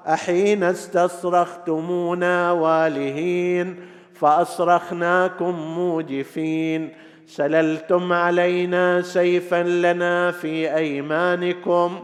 [0.09, 3.94] أحين استصرختمونا والهين.
[4.15, 6.93] فأصرخناكم موجفين.
[7.27, 12.01] سللتم علينا سيفا لنا في أيمانكم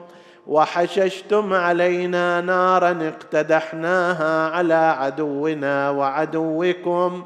[0.47, 7.25] وحششتم علينا نارا اقتدحناها على عدونا وعدوكم.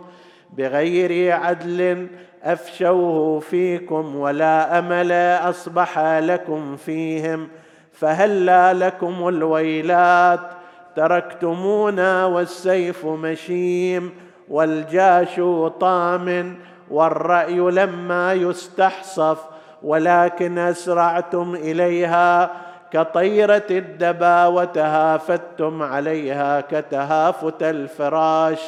[0.56, 2.06] بغير عدل
[2.42, 5.12] أفشوه فيكم ولا أمل
[5.50, 7.48] أصبح لكم فيهم.
[7.92, 10.40] فهلا لكم الويلات
[10.96, 14.23] تركتمونا والسيف مشيم.
[14.48, 15.40] والجاش
[15.80, 16.56] طام
[16.90, 19.38] والرأي لما يستحصف
[19.82, 22.50] ولكن أسرعتم إليها
[22.92, 28.60] كطيرة الدبا وتهافتم عليها كتهافت الفراش.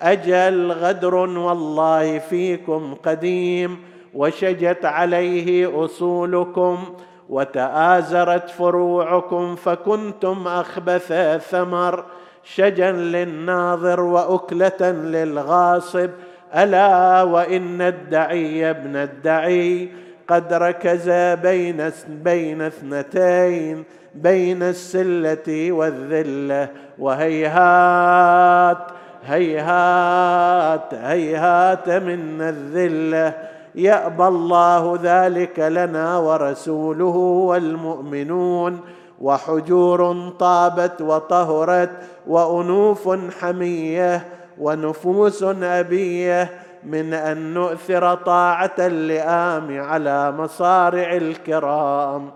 [0.00, 6.94] أجل غدر والله فيكم قديم وشجت عليه أصولكم
[7.28, 11.12] وتآزرت فروعكم فكنتم أخبث
[11.50, 12.04] ثمر.
[12.44, 16.10] شجا للناظر وأكلة للغاصب.
[16.54, 19.88] ألا وإن الدعي ابن الدعي
[20.28, 21.10] قد ركز
[21.42, 23.84] بين بين اثنتين
[24.14, 26.68] بين السلة والذلة.
[26.98, 28.78] وهيهات
[29.26, 33.34] هيهات هيهات من الذلة.
[33.74, 37.16] يأبى الله ذلك لنا ورسوله
[37.46, 38.80] والمؤمنون.
[39.22, 41.90] وحجور طابت وطهرت
[42.26, 44.26] وأنوف حمية
[44.58, 46.50] ونفوس أبية
[46.84, 52.30] من أن نؤثر طاعة اللئام على مصارع الكرام.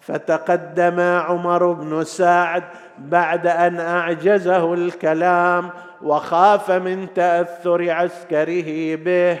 [0.00, 2.62] فتقدم عمر بن سعد
[2.98, 5.70] بعد أن أعجزه الكلام
[6.02, 9.38] وخاف من تأثر عسكره به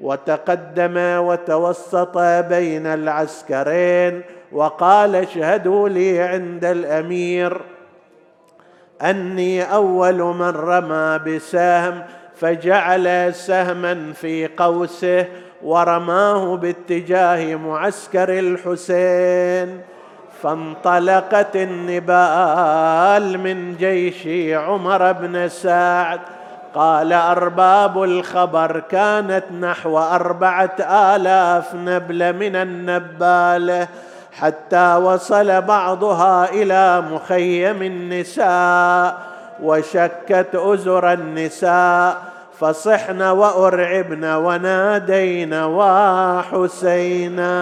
[0.00, 4.22] وتقدم وتوسط بين العسكرين
[4.52, 7.60] وقال اشهدوا لي عند الأمير.
[9.02, 12.02] أني أول من رمى بسهم
[12.36, 15.26] فجعل سهما في قوسه
[15.62, 19.80] ورماه باتجاه معسكر الحسين.
[20.42, 24.26] فانطلقت النبال من جيش
[24.56, 26.20] عمر بن سعد.
[26.74, 33.88] قال أرباب الخبر كانت نحو أربعة آلاف نبلة من النبالة.
[34.32, 39.18] حتى وصل بعضها إلى مخيم النساء
[39.62, 42.22] وشكت أزر النساء
[42.60, 47.52] فصحن وأرعبن ونادين وحسينا.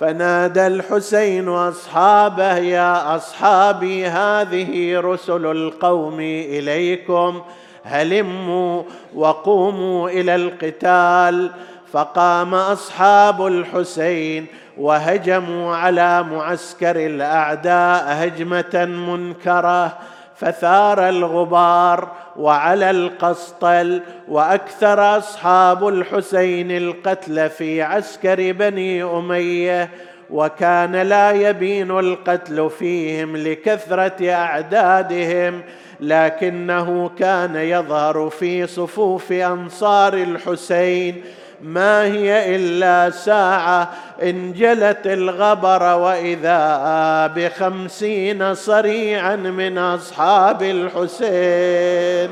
[0.00, 7.42] فنادى الحسين أصحابه يا أصحابي هذه رسل القوم إليكم
[7.84, 8.82] هلموا
[9.14, 11.50] وقوموا إلى القتال.
[11.92, 14.46] فقام أصحاب الحسين
[14.78, 19.98] وهجموا على معسكر الأعداء هجمة منكرة
[20.36, 29.90] فثار الغبار وعلى القسطل وأكثر أصحاب الحسين القتل في عسكر بني أمية
[30.30, 35.62] وكان لا يبين القتل فيهم لكثرة أعدادهم
[36.00, 41.22] لكنه كان يظهر في صفوف أنصار الحسين
[41.62, 43.88] ما هي إلا ساعة
[44.22, 52.30] انجلت الغبر وإذا بخمسين صريعا من أصحاب الحسين.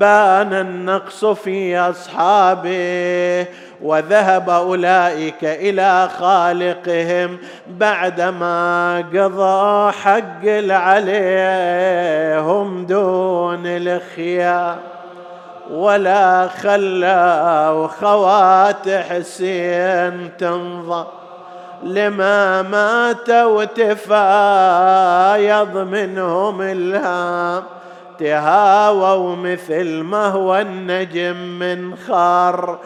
[0.00, 3.46] بان النقص في أصحابه
[3.82, 7.38] وذهب أولئك إلى خالقهم
[7.68, 11.66] بعدما قضى حق عليهم
[12.86, 14.99] دون الخيار
[15.70, 21.06] ولا خلى خوات حسين تنظر
[21.82, 24.16] لما مات وتفايض
[25.76, 27.62] منهم الهام.
[28.18, 32.78] تهاووا مثل ما هو النجم من خار.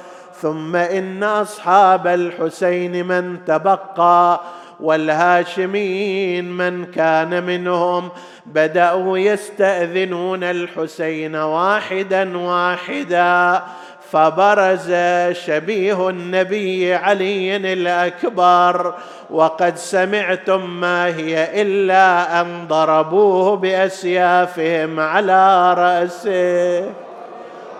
[0.43, 4.41] ثم إن أصحاب الحسين من تبقى
[4.85, 8.09] والهاشمين من كان منهم
[8.47, 13.63] بدأوا يستأذنون الحسين واحدا واحدا
[14.11, 14.95] فبرز
[15.33, 18.95] شبيه النبي علي الأكبر
[19.31, 26.91] وقد سمعتم ما هي إلا أن ضربوه بأسيافهم على رأسه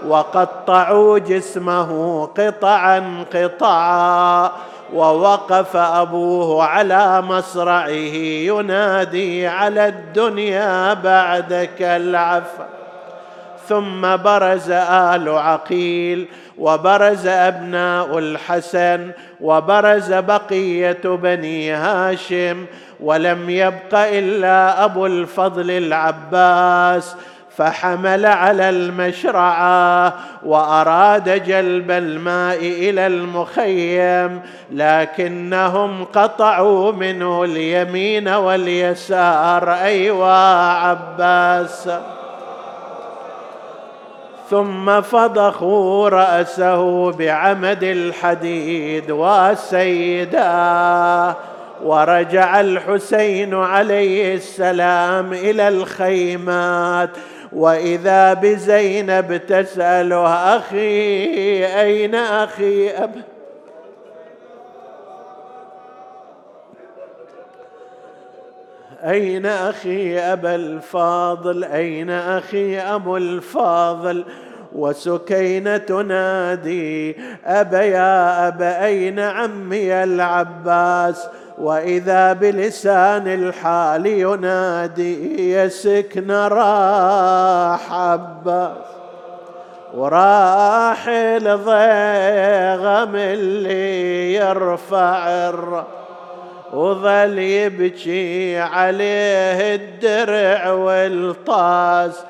[0.07, 4.53] وقطعوا جسمه قطعا قطعا.
[4.95, 7.89] ووقف أبوه على مصرعه
[8.49, 12.63] ينادي على الدنيا بعدك العفو.
[13.69, 16.27] ثم برز آل عقيل
[16.59, 22.67] وبرز أبناء الحسن وبرز بقية بني هاشم.
[23.01, 27.17] ولم يبق إلا أبو الفضل العباس
[27.57, 34.41] فحمل على المشرعة وأراد جلب الماء إلى المخيم
[34.73, 39.75] لكنهم قطعوا منه اليمين واليسار.
[39.75, 40.33] أيوا
[40.73, 41.91] عباس.
[44.51, 50.45] ثم فضخوا رأسه بعمد الحديد وسيدا
[51.85, 57.11] ورجع الحسين عليه السلام إلى الخيمات.
[57.55, 60.27] وإذا بزينب تسأله
[60.57, 63.11] أخي أين أخي أب؟
[69.05, 74.25] أين أخي أبا الفاضل؟ أين أخي أبو الفاضل؟
[74.75, 81.29] وسكينة تنادي أبا يا أبا أين عمي العباس؟
[81.59, 88.77] وإذا بلسان الحال ينادي يا سكن راح عباس
[89.95, 91.57] وراح الضيغم
[93.17, 95.85] اللي يرفع الر.
[96.73, 102.25] وظل يبكي عليه الدرع والطاس.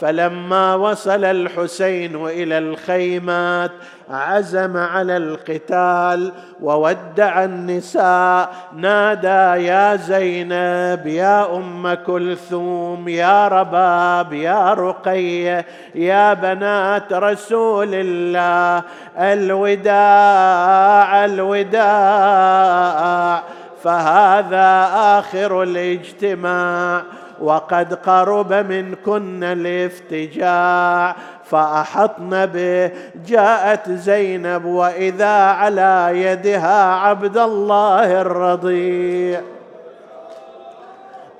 [0.00, 3.70] فلما وصل الحسين إلى الخيمات
[4.10, 15.66] عزم على القتال وودع النساء نادى يا زينب يا أم كلثوم يا رباب يا رقية
[15.94, 18.82] يا بنات رسول الله
[19.18, 23.42] الوداع الوداع
[23.82, 24.88] فهذا
[25.18, 27.02] آخر الاجتماع.
[27.40, 32.90] وقد قرب منكن الافتجاع فأحطن به
[33.26, 39.40] جاءت زينب وإذا على يدها عبد الله الرضيع.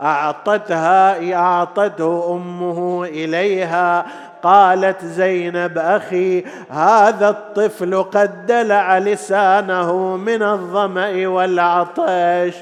[0.03, 4.07] أعطتها أعطته أمه إليها
[4.43, 12.55] قالت زينب أخي هذا الطفل قد دلع لسانه من الظمأ والعطش.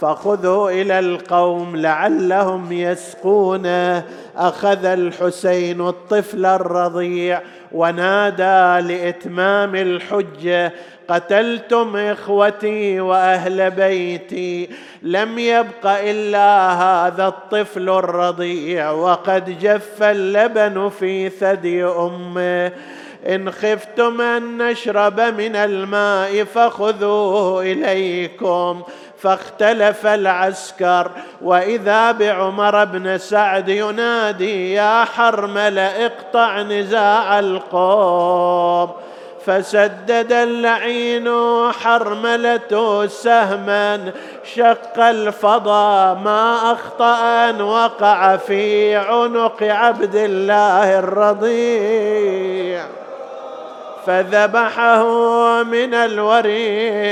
[0.00, 4.04] فخذوا إلى القوم لعلهم يسقونه
[4.36, 7.42] أخذ الحسين الطفل الرضيع
[7.72, 10.72] ونادى لإتمام الحجة
[11.08, 14.68] قتلتم إخوتي وأهل بيتي
[15.02, 22.72] لم يبق إلا هذا الطفل الرضيع وقد جف اللبن في ثدي أمه.
[23.28, 28.82] إن خفتم أن نشرب من الماء فخذوه إليكم.
[29.22, 31.10] فاختلف العسكر.
[31.42, 38.90] وإذا بعمر بن سعد ينادي يا حرمل اقطع نزاع القوم.
[39.46, 41.30] فسدد اللعين
[41.72, 44.12] حرملة سهما
[44.54, 52.84] شق الفضا ما أخطأ أن وقع في عنق عبد الله الرضيع.
[54.06, 55.04] فذبحه
[55.62, 57.10] من الوريد.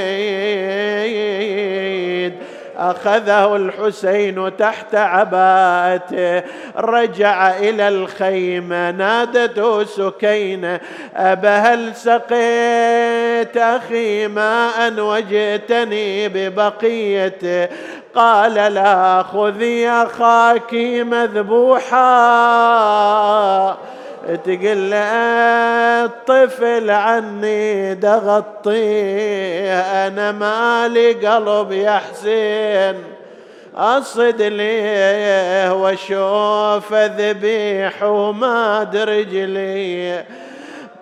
[2.79, 6.43] أخذه الحسين تحت عباءته
[6.77, 10.81] رجع إلى الخيمة نادته سكينة
[11.17, 17.69] ابا هل سقيت أخي ماء وجئتني ببقيته.
[18.15, 21.99] قال لا خذي أخاك مذبوحا.
[24.35, 24.93] تقول
[26.05, 33.05] الطفل عني دغطيه أنا مالي قلب يا حسين.
[33.77, 40.25] أصد ليه وأشوف ذبيح وما رجلي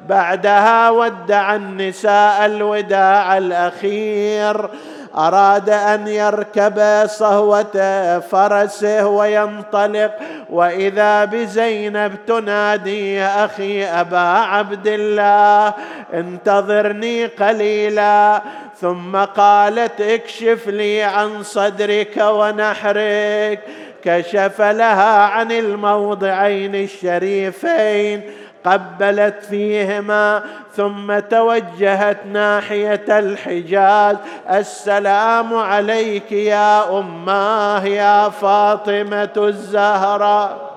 [0.09, 4.71] بعدها ودع النساء الوداع الأخير.
[5.19, 10.13] أراد أن يركب صهوة فرسه وينطلق
[10.51, 15.75] وإذا بزينب تنادي يا أخي أبا عبد الله
[16.15, 18.43] انتظرني قليلا.
[18.81, 23.61] ثم قالت اكشف لي عن صدرك ونحرك.
[24.05, 28.23] كشف لها عن الموضعين الشريفين.
[28.67, 30.43] قبلت فيهما
[30.77, 34.17] ثم توجهت ناحية الحجاز.
[34.51, 40.77] السلام عليك يا أماه يا فاطمة الزهراء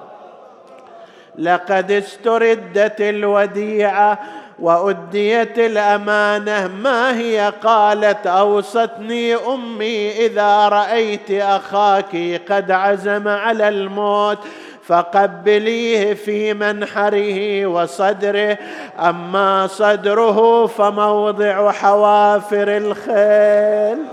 [1.38, 4.20] لقد استردت الوديعة
[4.60, 6.68] وأديت الأمانة.
[6.68, 14.38] ما هي؟ قالت أوصتني أمي إذا رأيت أخاك قد عزم على الموت.
[14.90, 18.58] فقبليه في منحره وصدره.
[19.00, 24.04] أما صدره فموضع حوافر الخيل.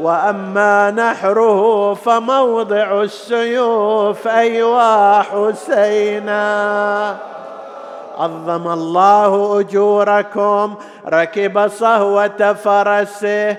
[0.00, 7.16] وأما نحره فموضع السيوف أيوا حسينا.
[8.18, 10.74] عظم الله أجوركم
[11.08, 13.56] ركب صهوة فرسه.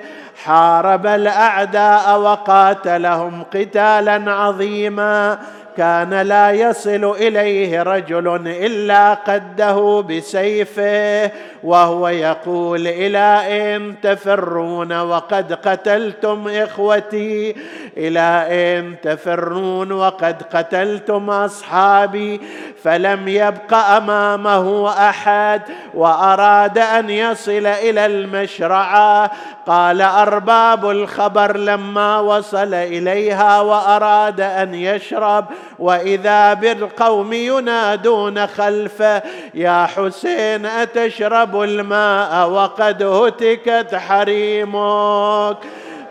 [0.50, 5.40] حارب الأعداء وقاتلهم قتالا عظيما.
[5.78, 11.32] كان لا يصل إليه رجل إلا قده بسيفه.
[11.64, 13.42] وهو يقول إلى
[13.76, 17.56] ان تفرون وقد قتلتم إخوتي؟
[17.98, 22.42] إلى ان تفرون وقد قتلتم أصحابي؟
[22.84, 25.62] فلم يبق أمامه أحد
[25.94, 29.32] وأراد أن يصل إلى المشرعة.
[29.68, 35.46] قال أرباب الخبر لما وصل إليها وأراد أن يشرب.
[35.80, 39.22] وإذا بالقوم ينادون خلفه
[39.54, 45.58] يا حسين أتشرب الماء وقد هتكت حريمك.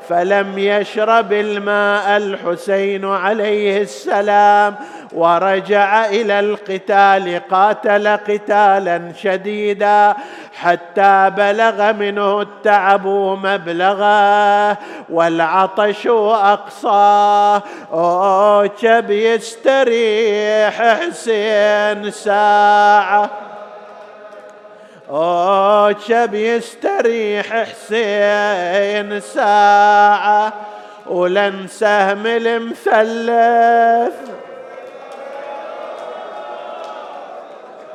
[0.09, 4.75] فلم يشرب الماء الحسين عليه السلام
[5.13, 10.15] ورجع إلى القتال قاتل قتالا شديدا
[10.59, 13.07] حتى بلغ منه التعب
[13.43, 14.79] مبلغه
[15.11, 17.63] والعطش أقصاه
[17.93, 23.31] اوجب يستريح حسين ساعة.
[25.11, 30.53] اوجب يستريح حسين ساعة
[31.07, 34.15] ولن سهم المثلث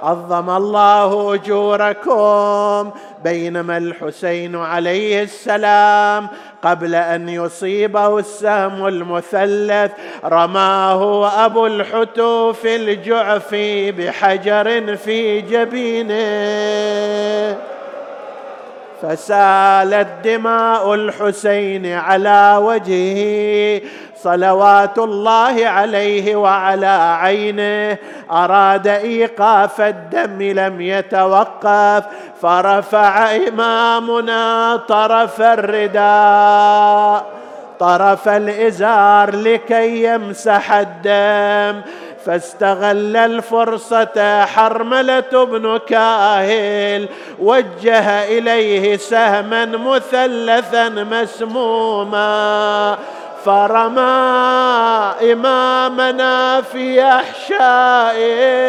[0.03, 2.91] عظم الله أجوركم
[3.23, 6.27] بينما الحسين عليه السلام
[6.63, 9.91] قبل أن يصيبه السهم المثلث.
[10.25, 16.13] رماه أبو الحتوف الجعفي بحجر في جبينه.
[19.03, 23.81] فسالت دماء الحسين على وجهه
[24.15, 27.97] صلوات الله عليه وعلى عينه.
[28.31, 32.03] أراد إيقاف الدم لم يتوقف
[32.41, 37.25] فرفع إمامنا طرف الرداء.
[37.79, 41.81] طرف الإزار لكي يمسح الدم.
[42.25, 47.09] فاستغل الفرصة حرملة بن كاهل
[47.39, 52.97] وجه إليه سهما مثلثا مسموما.
[53.45, 54.01] فرمى
[55.33, 58.63] إمامنا في أحشائه.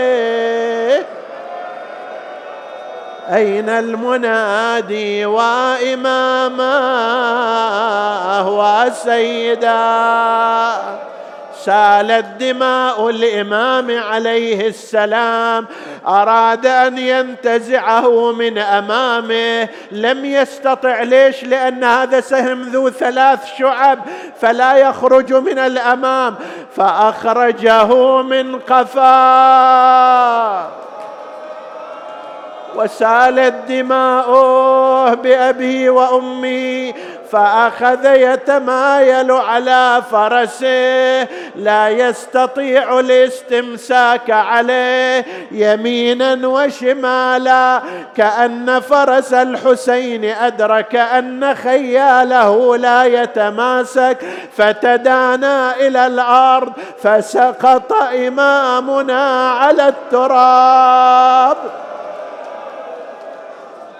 [3.33, 6.65] أين المنادي وإمامه
[8.49, 9.75] وسيدا؟
[11.65, 15.67] سالت دماء الإمام عليه السلام.
[16.07, 19.69] أراد أن ينتزعه من أمامه.
[19.93, 21.03] لم يستطع.
[21.03, 23.99] ليش؟ لأن هذا سهم ذو ثلاث شعب
[24.41, 26.35] فلا يخرج من الأمام.
[26.77, 30.05] فأخرجه من قفاه
[32.77, 36.95] وسالت دماؤه بأبي وأمي
[37.35, 47.83] فأخذ يتمايل على فرسه لا يستطيع الاستمساك عليه يمينا وشمالا.
[48.17, 54.19] كأن فرس الحسين أدرك أن خياله لا يتماسك
[54.57, 56.73] فتدانى إلى الأرض
[57.03, 57.93] فسقط
[58.27, 61.57] إمامنا على التراب.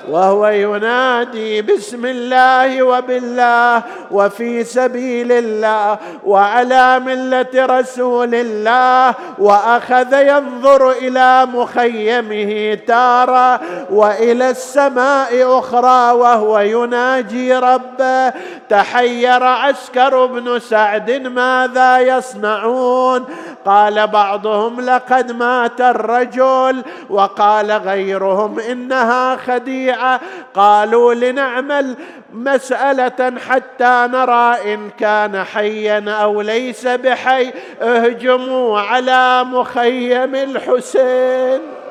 [0.09, 11.47] وهو ينادي بسم الله وبالله وفي سبيل الله وعلى ملة رسول الله وأخذ ينظر إلى
[11.47, 18.33] مخيمه تارة وإلى السماء أخرى وهو يناجي ربه
[18.69, 23.25] تحير عسكر بن سعد ماذا يصنعون
[23.67, 30.21] قال بعضهم لقد مات الرجل وقال غيرهم إنها خديعة.
[30.55, 31.97] قالوا لنعمل
[32.33, 37.53] مسألة حتى نرى إن كان حيا أو ليس بحي.
[37.83, 41.84] اهجموا على مخيم الحسين.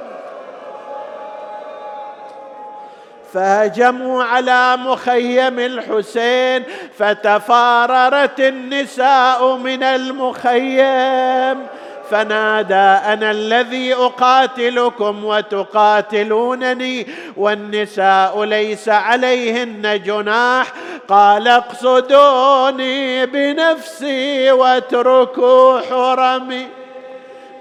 [3.34, 6.64] فهجموا على مخيم الحسين
[6.98, 11.68] فتفاررت النساء من المخيم.
[12.12, 12.74] فنادى
[13.14, 17.08] أنا الذي أقاتلكم وتقاتلونني
[17.38, 20.68] والنساء ليس عليهن جناح.
[21.08, 26.83] قال اقصدوني بنفسي واتركوا حرمي.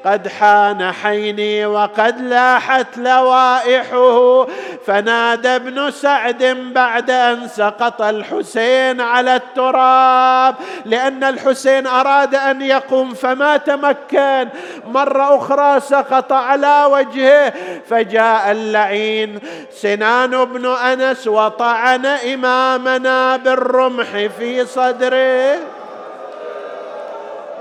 [0.05, 4.47] قد حان حيني وقد لاحت لوائحه.
[4.87, 6.45] فنادى ابن سعد
[6.75, 10.55] بعد أن سقط الحسين على التراب.
[10.85, 14.49] لأن الحسين أراد أن يقوم فما تمكن.
[14.87, 17.53] مرة أخرى سقط على وجهه
[17.91, 19.39] فجاء اللعين.
[19.73, 25.82] سنان بن أنس وطعن إمامنا بالرمح في صدره.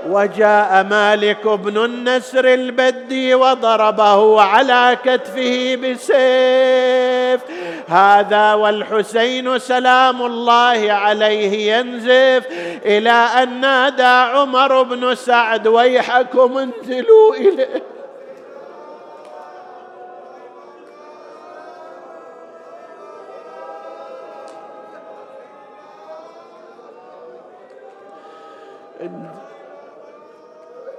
[0.08, 7.40] وجاء مالك بن النسر البدي وضربه على كتفه بسيف.
[7.88, 12.46] هذا والحسين سلام الله عليه ينزف
[12.84, 17.91] إلى أن نادى عمر بن سعد ويحكم انزلوا إليه.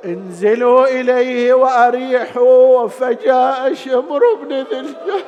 [0.06, 5.24] انزلوا إليه وأريحوا فجاء شمر بن ذي الجهل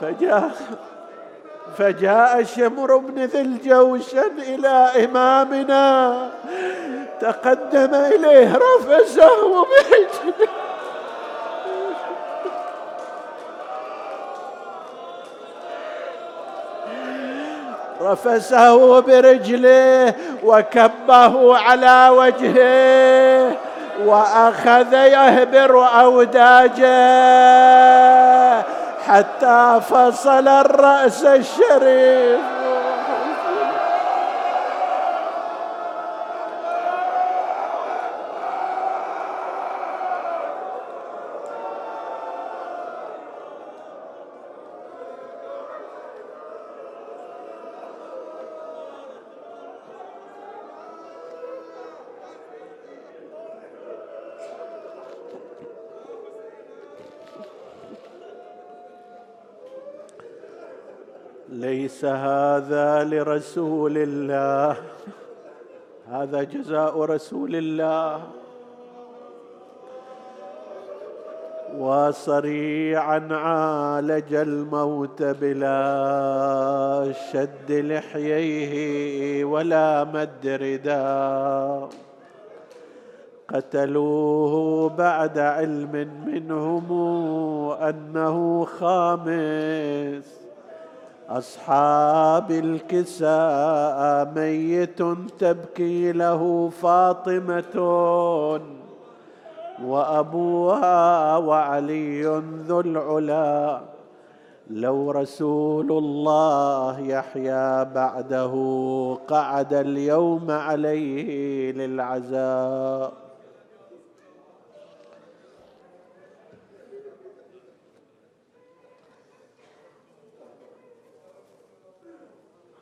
[0.00, 0.50] فجاء
[1.78, 4.68] فجاء شمر بن ذي الجوشن إلى
[5.04, 6.30] إمامنا
[7.20, 10.61] تقدم إليه رفسه بحجنه
[18.02, 23.56] رفسه برجله وكبه على وجهه
[24.06, 26.92] وأخذ يهبر أوداجه
[29.08, 32.61] حتى فصل الرأس الشريف.
[62.04, 64.76] هذا لرسول الله.
[66.08, 68.20] هذا جزاء رسول الله.
[71.78, 81.88] وصريعا عالج الموت بلا شد لحييه ولا مد رداء
[83.48, 86.92] قتلوه بعد علم منهم
[87.72, 90.41] أنه خامس.
[91.38, 95.02] أصحاب الكساء ميت
[95.38, 97.76] تبكي له فاطمة
[99.84, 103.80] وأبوها وعلي ذو العلا.
[104.70, 108.52] لو رسول الله يحيا بعده
[109.28, 113.12] قعد اليوم عليه للعزاء.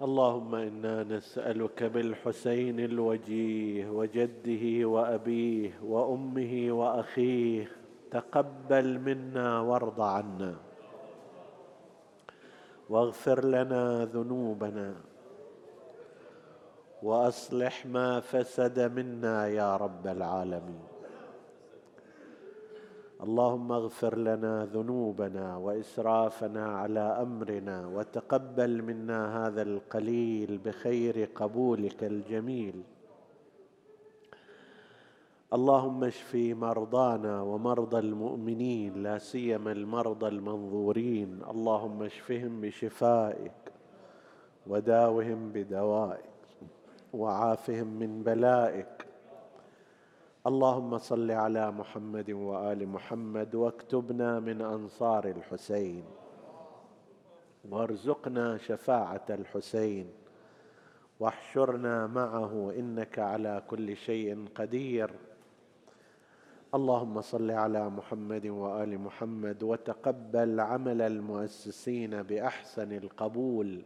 [0.01, 7.72] اللهم إنا نسألك بالحسين الوجيه وجده وأبيه وأمه وأخيه
[8.11, 10.55] تقبل منا وارض عنا.
[12.88, 14.94] واغفر لنا ذنوبنا.
[17.03, 20.89] وأصلح ما فسد منا يا رب العالمين.
[23.22, 32.82] اللهم اغفر لنا ذنوبنا وإسرافنا على أمرنا وتقبل منا هذا القليل بخير قبولك الجميل.
[35.52, 41.40] اللهم اشف مرضانا ومرضى المؤمنين لا سيما المرضى المنظورين.
[41.50, 43.72] اللهم اشفهم بشفائك
[44.66, 46.40] وداوهم بدوائك
[47.12, 48.99] وعافهم من بلائك.
[50.47, 56.05] اللهم صل على محمد وآل محمد واكتبنا من أنصار الحسين.
[57.70, 60.11] وارزقنا شفاعة الحسين.
[61.20, 65.11] واحشرنا معه إنك على كل شيء قدير.
[66.74, 73.82] اللهم صل على محمد وآل محمد وتقبل عمل المؤسسين بأحسن القبول.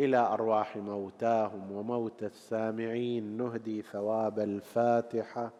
[0.00, 3.36] إلى أرواح موتاهم وموتى السامعين.
[3.36, 5.52] نهدي ثواب الفاتحة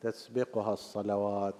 [0.00, 1.54] تسبقها الصلوات.